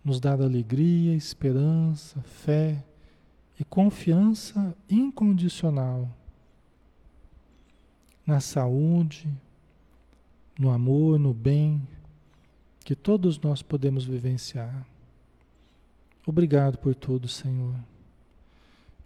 [0.04, 2.84] nos dar alegria, esperança, fé
[3.58, 6.06] e confiança incondicional
[8.26, 9.26] na saúde,
[10.58, 11.80] no amor, no bem
[12.84, 14.86] que todos nós podemos vivenciar.
[16.26, 17.74] Obrigado por tudo, Senhor.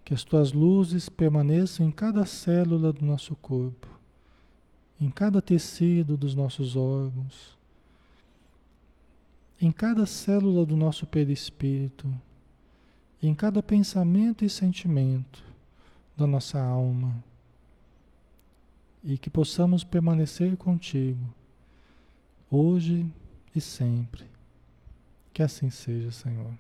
[0.05, 3.87] Que as tuas luzes permaneçam em cada célula do nosso corpo,
[5.01, 7.57] em cada tecido dos nossos órgãos,
[9.61, 12.13] em cada célula do nosso perispírito,
[13.23, 15.45] em cada pensamento e sentimento
[16.17, 17.23] da nossa alma.
[19.03, 21.25] E que possamos permanecer contigo,
[22.51, 23.07] hoje
[23.55, 24.25] e sempre.
[25.33, 26.53] Que assim seja, Senhor.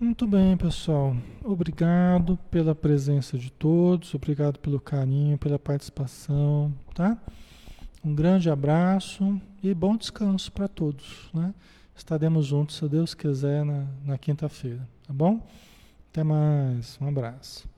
[0.00, 1.16] Muito bem, pessoal.
[1.42, 7.18] Obrigado pela presença de todos, obrigado pelo carinho, pela participação, tá?
[8.04, 11.52] Um grande abraço e bom descanso para todos, né?
[11.96, 15.44] Estaremos juntos, se Deus quiser, na, na quinta-feira, tá bom?
[16.12, 17.68] Até mais, um abraço.